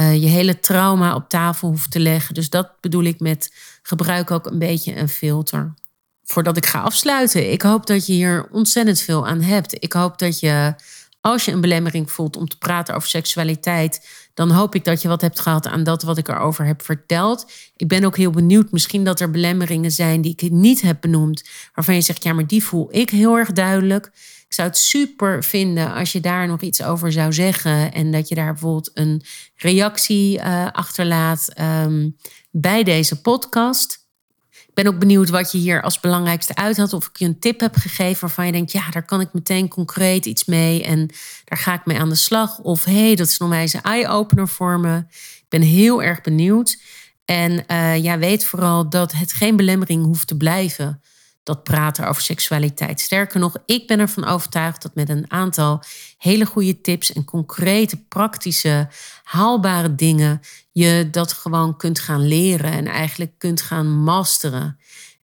Uh, 0.01 0.15
je 0.23 0.29
hele 0.29 0.61
trauma 0.61 1.15
op 1.15 1.29
tafel 1.29 1.69
hoeft 1.69 1.91
te 1.91 2.01
leggen. 2.01 2.35
Dus 2.35 2.51
dat 2.51 2.81
bedoel 2.81 3.05
ik 3.05 3.21
met 3.21 3.55
gebruik 3.83 4.31
ook 4.31 4.47
een 4.47 4.59
beetje 4.59 4.97
een 4.97 5.09
filter. 5.09 5.75
Voordat 6.23 6.57
ik 6.57 6.67
ga 6.67 6.81
afsluiten, 6.81 7.53
ik 7.53 7.63
hoop 7.63 7.87
dat 7.87 8.07
je 8.07 8.13
hier 8.13 8.49
ontzettend 8.51 9.01
veel 9.01 9.27
aan 9.27 9.41
hebt. 9.41 9.83
Ik 9.83 9.93
hoop 9.93 10.19
dat 10.19 10.41
je 10.41 10.75
als 11.21 11.45
je 11.45 11.53
een 11.53 11.61
belemmering 11.61 12.13
voelt 12.13 12.37
om 12.37 12.49
te 12.49 12.59
praten 12.59 12.95
over 12.95 13.09
seksualiteit, 13.09 14.09
dan 14.35 14.51
hoop 14.51 14.75
ik 14.75 14.85
dat 14.85 15.03
je 15.03 15.09
wat 15.09 15.21
hebt 15.21 15.41
gehad 15.41 15.67
aan 15.67 15.85
dat 15.85 16.03
wat 16.03 16.19
ik 16.19 16.29
erover 16.29 16.65
heb 16.65 16.83
verteld. 16.83 17.51
Ik 17.77 17.89
ben 17.89 18.05
ook 18.05 18.17
heel 18.17 18.31
benieuwd, 18.31 18.71
misschien 18.71 19.05
dat 19.05 19.21
er 19.21 19.31
belemmeringen 19.31 19.91
zijn 19.91 20.21
die 20.21 20.35
ik 20.37 20.51
niet 20.51 20.81
heb 20.81 21.01
benoemd, 21.01 21.49
waarvan 21.75 21.95
je 21.95 22.01
zegt, 22.01 22.23
ja, 22.23 22.33
maar 22.33 22.47
die 22.47 22.65
voel 22.65 22.89
ik 22.91 23.11
heel 23.11 23.37
erg 23.37 23.53
duidelijk. 23.53 24.11
Ik 24.55 24.61
zou 24.61 24.73
het 24.73 24.79
super 24.79 25.45
vinden 25.45 25.95
als 25.95 26.13
je 26.13 26.21
daar 26.21 26.47
nog 26.47 26.61
iets 26.61 26.83
over 26.83 27.13
zou 27.13 27.33
zeggen 27.33 27.93
en 27.93 28.11
dat 28.11 28.29
je 28.29 28.35
daar 28.35 28.53
bijvoorbeeld 28.53 28.91
een 28.95 29.23
reactie 29.57 30.39
uh, 30.39 30.67
achterlaat 30.73 31.49
um, 31.61 32.17
bij 32.51 32.83
deze 32.83 33.21
podcast. 33.21 34.09
Ik 34.51 34.75
ben 34.75 34.87
ook 34.87 34.99
benieuwd 34.99 35.29
wat 35.29 35.53
je 35.53 35.59
hier 35.59 35.83
als 35.83 36.01
belangrijkste 36.01 36.55
uit 36.55 36.77
had. 36.77 36.93
Of 36.93 37.07
ik 37.07 37.17
je 37.17 37.25
een 37.25 37.39
tip 37.39 37.61
heb 37.61 37.77
gegeven 37.77 38.21
waarvan 38.21 38.47
je 38.47 38.53
denkt, 38.53 38.73
ja, 38.73 38.91
daar 38.91 39.05
kan 39.05 39.21
ik 39.21 39.33
meteen 39.33 39.69
concreet 39.69 40.27
iets 40.27 40.45
mee 40.45 40.85
en 40.85 41.11
daar 41.45 41.59
ga 41.59 41.75
ik 41.75 41.85
mee 41.85 41.99
aan 41.99 42.09
de 42.09 42.15
slag. 42.15 42.59
Of 42.59 42.85
hé, 42.85 43.07
hey, 43.07 43.15
dat 43.15 43.29
is 43.29 43.39
nog 43.39 43.49
mij 43.49 43.63
een 43.73 43.83
eye-opener 43.83 44.49
voor 44.49 44.81
me. 44.81 44.97
Ik 45.19 45.47
ben 45.49 45.63
heel 45.63 46.03
erg 46.03 46.21
benieuwd. 46.21 46.81
En 47.25 47.65
uh, 47.71 48.03
ja, 48.03 48.19
weet 48.19 48.45
vooral 48.45 48.91
dat 48.91 49.13
het 49.13 49.33
geen 49.33 49.57
belemmering 49.57 50.05
hoeft 50.05 50.27
te 50.27 50.37
blijven 50.37 51.03
dat 51.45 51.63
praten 51.63 52.09
over 52.09 52.23
seksualiteit. 52.23 53.01
Sterker 53.01 53.41
nog, 53.41 53.57
ik 53.67 53.87
ben 53.87 54.01
ervan 54.01 54.25
overtuigd 54.25 54.83
dat 54.83 54.95
met 54.95 55.09
een 55.09 55.31
aantal 55.31 55.83
hele 56.19 56.47
goede 56.47 56.81
tips 56.81 57.13
en 57.13 57.25
concrete, 57.25 57.97
praktische, 57.97 58.89
haalbare 59.23 59.95
dingen 59.95 60.41
je 60.73 61.09
dat 61.11 61.33
gewoon 61.33 61.77
kunt 61.77 61.99
gaan 61.99 62.27
leren 62.27 62.73
en 62.73 62.87
eigenlijk 62.87 63.33
kunt 63.39 63.61
gaan 63.61 63.91
masteren. 63.91 64.79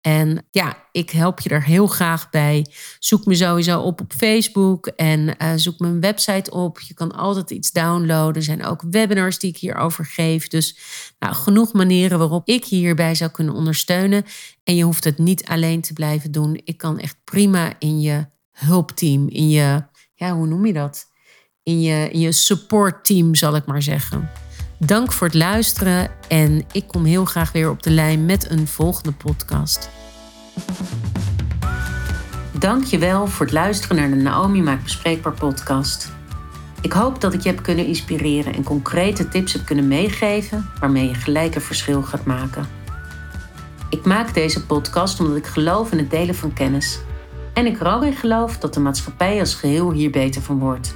En 0.07 0.45
ja, 0.51 0.77
ik 0.91 1.09
help 1.09 1.39
je 1.39 1.49
er 1.49 1.63
heel 1.63 1.87
graag 1.87 2.29
bij. 2.29 2.65
Zoek 2.99 3.25
me 3.25 3.35
sowieso 3.35 3.79
op 3.79 4.01
op 4.01 4.13
Facebook 4.13 4.87
en 4.87 5.35
uh, 5.41 5.51
zoek 5.55 5.79
mijn 5.79 5.99
website 5.99 6.51
op. 6.51 6.79
Je 6.79 6.93
kan 6.93 7.11
altijd 7.11 7.51
iets 7.51 7.71
downloaden. 7.71 8.35
Er 8.35 8.43
zijn 8.43 8.65
ook 8.65 8.83
webinars 8.91 9.39
die 9.39 9.49
ik 9.49 9.57
hierover 9.57 10.05
geef. 10.05 10.47
Dus 10.47 10.77
nou, 11.19 11.33
genoeg 11.33 11.73
manieren 11.73 12.19
waarop 12.19 12.47
ik 12.47 12.63
je 12.63 12.75
hierbij 12.75 13.15
zou 13.15 13.31
kunnen 13.31 13.53
ondersteunen. 13.53 14.23
En 14.63 14.75
je 14.75 14.83
hoeft 14.83 15.03
het 15.03 15.17
niet 15.17 15.45
alleen 15.45 15.81
te 15.81 15.93
blijven 15.93 16.31
doen. 16.31 16.61
Ik 16.63 16.77
kan 16.77 16.99
echt 16.99 17.17
prima 17.23 17.73
in 17.79 18.01
je 18.01 18.25
hulpteam, 18.51 19.29
in 19.29 19.49
je, 19.49 19.83
ja, 20.13 20.35
hoe 20.35 20.47
noem 20.47 20.65
je 20.65 20.73
dat? 20.73 21.05
In 21.63 21.81
je, 21.81 22.09
in 22.11 22.19
je 22.19 22.31
supportteam, 22.31 23.35
zal 23.35 23.55
ik 23.55 23.65
maar 23.65 23.81
zeggen. 23.81 24.29
Dank 24.79 25.11
voor 25.11 25.27
het 25.27 25.35
luisteren 25.35 26.09
en 26.27 26.63
ik 26.71 26.87
kom 26.87 27.05
heel 27.05 27.25
graag 27.25 27.51
weer 27.51 27.69
op 27.69 27.83
de 27.83 27.89
lijn 27.89 28.25
met 28.25 28.49
een 28.49 28.67
volgende 28.67 29.11
podcast. 29.11 29.89
Dank 32.59 32.83
je 32.83 32.97
wel 32.97 33.27
voor 33.27 33.45
het 33.45 33.55
luisteren 33.55 33.97
naar 33.97 34.09
de 34.09 34.15
Naomi 34.15 34.61
Maakt 34.61 34.83
Bespreekbaar 34.83 35.33
podcast. 35.33 36.11
Ik 36.81 36.93
hoop 36.93 37.21
dat 37.21 37.33
ik 37.33 37.41
je 37.41 37.49
heb 37.49 37.63
kunnen 37.63 37.85
inspireren 37.85 38.53
en 38.53 38.63
concrete 38.63 39.27
tips 39.27 39.53
heb 39.53 39.65
kunnen 39.65 39.87
meegeven 39.87 40.69
waarmee 40.79 41.07
je 41.07 41.15
gelijk 41.15 41.55
een 41.55 41.61
verschil 41.61 42.01
gaat 42.01 42.25
maken. 42.25 42.65
Ik 43.89 44.05
maak 44.05 44.33
deze 44.33 44.65
podcast 44.65 45.19
omdat 45.19 45.35
ik 45.35 45.45
geloof 45.45 45.91
in 45.91 45.97
het 45.97 46.09
delen 46.09 46.35
van 46.35 46.53
kennis. 46.53 46.99
En 47.53 47.65
ik 47.65 47.79
er 47.79 47.93
ook 47.93 48.03
in 48.03 48.15
geloof 48.15 48.57
dat 48.57 48.73
de 48.73 48.79
maatschappij 48.79 49.39
als 49.39 49.55
geheel 49.55 49.91
hier 49.91 50.11
beter 50.11 50.41
van 50.41 50.59
wordt. 50.59 50.95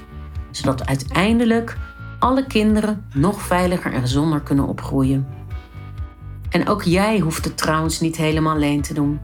Zodat 0.51 0.85
uiteindelijk 0.85 1.77
alle 2.21 2.45
kinderen 2.45 3.05
nog 3.13 3.41
veiliger 3.41 3.93
en 3.93 4.01
gezonder 4.01 4.41
kunnen 4.41 4.67
opgroeien. 4.67 5.27
En 6.49 6.67
ook 6.67 6.83
jij 6.83 7.19
hoeft 7.19 7.45
het 7.45 7.57
trouwens 7.57 7.99
niet 7.99 8.17
helemaal 8.17 8.55
alleen 8.55 8.81
te 8.81 8.93
doen. 8.93 9.19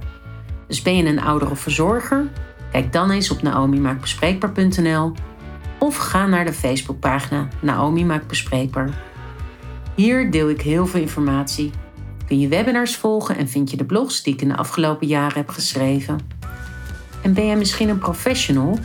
Dus 0.68 0.82
ben 0.82 0.98
je 0.98 1.06
een 1.06 1.22
ouder 1.22 1.52
of 1.52 1.60
verzorger? 1.60 2.30
Kijk 2.72 2.94
dan 2.94 3.12
eens 3.12 3.32
op 3.32 3.42
naomimaakbespreekbaar.nl 3.42 5.12
of 5.80 5.98
ga 5.98 6.26
naar 6.26 6.46
de 6.46 6.54
Facebookpagina 6.54 7.48
Naomi 7.62 8.06
Maakt 8.06 8.28
Bespreekbaar. 8.28 9.02
Hier 9.96 10.32
deel 10.32 10.50
ik 10.50 10.62
heel 10.62 10.88
veel 10.88 11.02
informatie. 11.02 11.72
Kun 12.28 12.40
je 12.40 12.48
webinars 12.48 12.96
volgen 12.96 13.38
en 13.38 13.48
vind 13.48 13.72
je 13.72 13.78
de 13.78 13.86
blogs 13.86 14.24
die 14.24 14.34
ik 14.34 14.42
in 14.42 14.48
de 14.48 14.58
afgelopen 14.58 15.08
jaren 15.08 15.38
heb 15.38 15.50
geschreven. 15.50 16.20
En 17.22 17.34
ben 17.34 17.46
jij 17.46 17.58
misschien 17.58 17.90
een 17.90 17.98
professional 17.98 18.80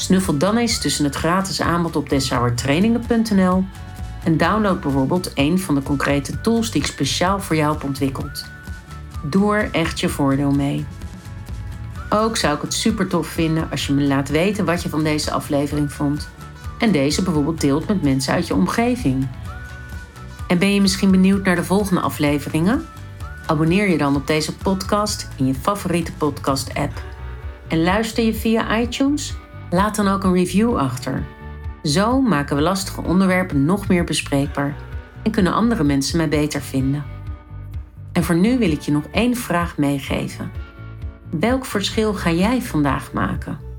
Snuffel 0.00 0.36
dan 0.36 0.56
eens 0.56 0.78
tussen 0.78 1.04
het 1.04 1.14
gratis 1.14 1.60
aanbod 1.60 1.96
op 1.96 2.08
deshouwertrainingen.nl 2.08 3.64
en 4.24 4.36
download 4.36 4.80
bijvoorbeeld 4.80 5.30
een 5.34 5.58
van 5.58 5.74
de 5.74 5.82
concrete 5.82 6.40
tools 6.40 6.70
die 6.70 6.80
ik 6.80 6.86
speciaal 6.86 7.40
voor 7.40 7.56
jou 7.56 7.72
heb 7.72 7.84
ontwikkeld. 7.84 8.44
Doe 9.24 9.54
er 9.54 9.70
echt 9.72 10.00
je 10.00 10.08
voordeel 10.08 10.50
mee. 10.50 10.86
Ook 12.08 12.36
zou 12.36 12.56
ik 12.56 12.62
het 12.62 12.74
super 12.74 13.06
tof 13.06 13.26
vinden 13.26 13.70
als 13.70 13.86
je 13.86 13.92
me 13.92 14.02
laat 14.02 14.28
weten 14.28 14.64
wat 14.64 14.82
je 14.82 14.88
van 14.88 15.04
deze 15.04 15.30
aflevering 15.30 15.92
vond 15.92 16.28
en 16.78 16.92
deze 16.92 17.22
bijvoorbeeld 17.22 17.60
deelt 17.60 17.88
met 17.88 18.02
mensen 18.02 18.32
uit 18.32 18.46
je 18.46 18.54
omgeving. 18.54 19.28
En 20.48 20.58
ben 20.58 20.74
je 20.74 20.80
misschien 20.80 21.10
benieuwd 21.10 21.44
naar 21.44 21.56
de 21.56 21.64
volgende 21.64 22.00
afleveringen? 22.00 22.86
Abonneer 23.46 23.90
je 23.90 23.98
dan 23.98 24.16
op 24.16 24.26
deze 24.26 24.56
podcast 24.56 25.28
in 25.36 25.46
je 25.46 25.54
favoriete 25.54 26.12
podcast-app. 26.12 27.02
En 27.68 27.82
luister 27.82 28.24
je 28.24 28.34
via 28.34 28.78
iTunes? 28.78 29.34
Laat 29.70 29.96
dan 29.96 30.08
ook 30.08 30.24
een 30.24 30.32
review 30.32 30.76
achter. 30.76 31.24
Zo 31.82 32.20
maken 32.20 32.56
we 32.56 32.62
lastige 32.62 33.02
onderwerpen 33.02 33.64
nog 33.64 33.88
meer 33.88 34.04
bespreekbaar 34.04 34.76
en 35.22 35.30
kunnen 35.30 35.52
andere 35.52 35.84
mensen 35.84 36.16
mij 36.16 36.28
beter 36.28 36.60
vinden. 36.60 37.04
En 38.12 38.24
voor 38.24 38.34
nu 38.34 38.58
wil 38.58 38.70
ik 38.70 38.80
je 38.80 38.92
nog 38.92 39.04
één 39.12 39.36
vraag 39.36 39.76
meegeven. 39.76 40.50
Welk 41.30 41.64
verschil 41.64 42.14
ga 42.14 42.30
jij 42.30 42.62
vandaag 42.62 43.12
maken? 43.12 43.69